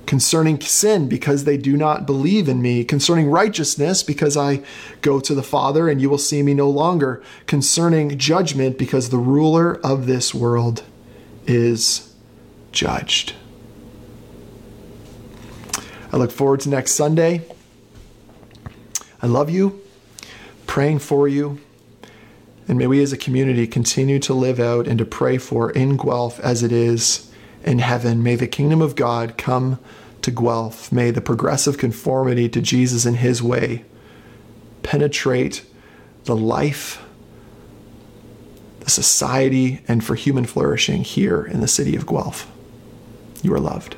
concerning 0.06 0.60
sin 0.60 1.08
because 1.08 1.44
they 1.44 1.56
do 1.56 1.76
not 1.76 2.06
believe 2.06 2.48
in 2.48 2.60
me, 2.60 2.84
concerning 2.84 3.30
righteousness 3.30 4.02
because 4.02 4.36
I 4.36 4.62
go 5.00 5.20
to 5.20 5.34
the 5.34 5.42
Father 5.42 5.88
and 5.88 6.00
you 6.00 6.10
will 6.10 6.18
see 6.18 6.42
me 6.42 6.54
no 6.54 6.68
longer, 6.68 7.22
concerning 7.46 8.18
judgment 8.18 8.78
because 8.78 9.10
the 9.10 9.18
ruler 9.18 9.80
of 9.84 10.06
this 10.06 10.34
world 10.34 10.82
is 11.46 12.14
judged. 12.72 13.34
I 16.12 16.16
look 16.16 16.30
forward 16.30 16.60
to 16.60 16.68
next 16.68 16.92
Sunday. 16.92 17.42
I 19.20 19.26
love 19.26 19.50
you, 19.50 19.82
praying 20.66 21.00
for 21.00 21.26
you. 21.26 21.60
And 22.68 22.78
may 22.78 22.86
we 22.86 23.02
as 23.02 23.12
a 23.12 23.16
community 23.16 23.66
continue 23.66 24.18
to 24.20 24.32
live 24.32 24.58
out 24.58 24.86
and 24.86 24.98
to 24.98 25.04
pray 25.04 25.38
for 25.38 25.70
in 25.70 25.96
Guelph 25.96 26.40
as 26.40 26.62
it 26.62 26.72
is 26.72 27.30
in 27.64 27.78
heaven. 27.78 28.22
May 28.22 28.36
the 28.36 28.46
kingdom 28.46 28.80
of 28.80 28.94
God 28.94 29.36
come 29.36 29.78
to 30.22 30.30
Guelph. 30.30 30.92
May 30.92 31.10
the 31.10 31.20
progressive 31.20 31.78
conformity 31.78 32.48
to 32.48 32.60
Jesus 32.60 33.04
and 33.04 33.16
his 33.16 33.42
way 33.42 33.84
penetrate 34.82 35.64
the 36.24 36.36
life, 36.36 37.02
the 38.80 38.90
society, 38.90 39.82
and 39.88 40.04
for 40.04 40.14
human 40.14 40.44
flourishing 40.44 41.04
here 41.04 41.42
in 41.42 41.60
the 41.60 41.68
city 41.68 41.96
of 41.96 42.06
Guelph. 42.06 42.50
You 43.42 43.52
are 43.54 43.60
loved. 43.60 43.96